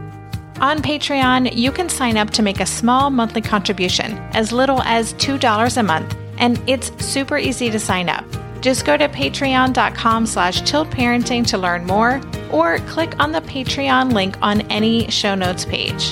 On 0.60 0.82
Patreon, 0.82 1.56
you 1.56 1.72
can 1.72 1.88
sign 1.88 2.18
up 2.18 2.32
to 2.32 2.42
make 2.42 2.60
a 2.60 2.66
small 2.66 3.12
monthly 3.12 3.42
contribution, 3.42 4.14
as 4.32 4.52
little 4.52 4.82
as 4.82 5.14
$2 5.14 5.78
a 5.78 5.84
month, 5.84 6.18
and 6.40 6.60
it's 6.66 6.92
super 7.06 7.38
easy 7.38 7.70
to 7.70 7.80
sign 7.80 8.10
up. 8.10 8.26
Just 8.64 8.86
go 8.86 8.96
to 8.96 9.10
patreon.com 9.10 10.26
slash 10.26 10.62
tiltparenting 10.62 11.46
to 11.48 11.58
learn 11.58 11.86
more, 11.86 12.22
or 12.50 12.78
click 12.80 13.14
on 13.20 13.34
the 13.34 13.42
Patreon 13.42 14.14
link 14.14 14.38
on 14.42 14.62
any 14.72 15.12
show 15.12 15.36
notes 15.36 15.66
page. 15.66 16.12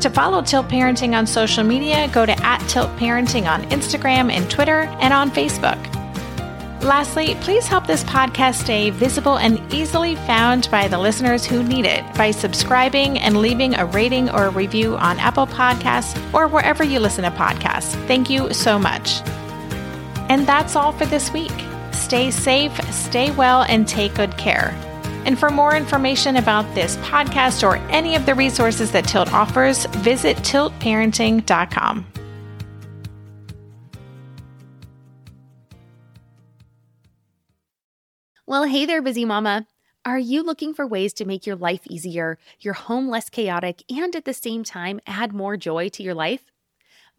To 0.00 0.08
follow 0.08 0.40
Tilt 0.40 0.68
Parenting 0.68 1.16
on 1.16 1.26
social 1.26 1.64
media, 1.64 2.08
go 2.14 2.24
to 2.24 2.32
at 2.42 2.66
Tilt 2.66 2.88
Parenting 2.96 3.46
on 3.46 3.62
Instagram 3.64 4.32
and 4.32 4.50
Twitter 4.50 4.84
and 5.00 5.12
on 5.12 5.30
Facebook. 5.30 5.78
Lastly, 6.82 7.36
please 7.42 7.66
help 7.66 7.86
this 7.86 8.02
podcast 8.04 8.54
stay 8.54 8.88
visible 8.88 9.36
and 9.36 9.60
easily 9.72 10.16
found 10.16 10.68
by 10.70 10.88
the 10.88 10.98
listeners 10.98 11.44
who 11.44 11.62
need 11.62 11.84
it 11.84 12.02
by 12.14 12.30
subscribing 12.30 13.18
and 13.18 13.36
leaving 13.36 13.74
a 13.74 13.84
rating 13.84 14.30
or 14.30 14.46
a 14.46 14.50
review 14.50 14.96
on 14.96 15.20
Apple 15.20 15.46
Podcasts 15.46 16.16
or 16.32 16.48
wherever 16.48 16.82
you 16.82 16.98
listen 17.00 17.22
to 17.22 17.30
podcasts. 17.30 17.94
Thank 18.06 18.30
you 18.30 18.52
so 18.54 18.78
much. 18.78 19.20
And 20.28 20.46
that's 20.46 20.76
all 20.76 20.92
for 20.92 21.06
this 21.06 21.32
week. 21.32 21.52
Stay 21.92 22.30
safe, 22.30 22.72
stay 22.92 23.30
well, 23.30 23.62
and 23.62 23.86
take 23.86 24.14
good 24.14 24.36
care. 24.36 24.70
And 25.24 25.38
for 25.38 25.50
more 25.50 25.76
information 25.76 26.36
about 26.36 26.74
this 26.74 26.96
podcast 26.96 27.66
or 27.66 27.76
any 27.90 28.16
of 28.16 28.26
the 28.26 28.34
resources 28.34 28.90
that 28.92 29.06
Tilt 29.06 29.32
offers, 29.32 29.86
visit 29.86 30.36
tiltparenting.com. 30.38 32.06
Well, 38.44 38.64
hey 38.64 38.84
there, 38.84 39.00
busy 39.00 39.24
mama. 39.24 39.66
Are 40.04 40.18
you 40.18 40.42
looking 40.42 40.74
for 40.74 40.86
ways 40.86 41.14
to 41.14 41.24
make 41.24 41.46
your 41.46 41.56
life 41.56 41.86
easier, 41.88 42.36
your 42.60 42.74
home 42.74 43.08
less 43.08 43.30
chaotic, 43.30 43.82
and 43.88 44.14
at 44.14 44.26
the 44.26 44.34
same 44.34 44.64
time 44.64 45.00
add 45.06 45.32
more 45.32 45.56
joy 45.56 45.88
to 45.90 46.02
your 46.02 46.12
life? 46.12 46.51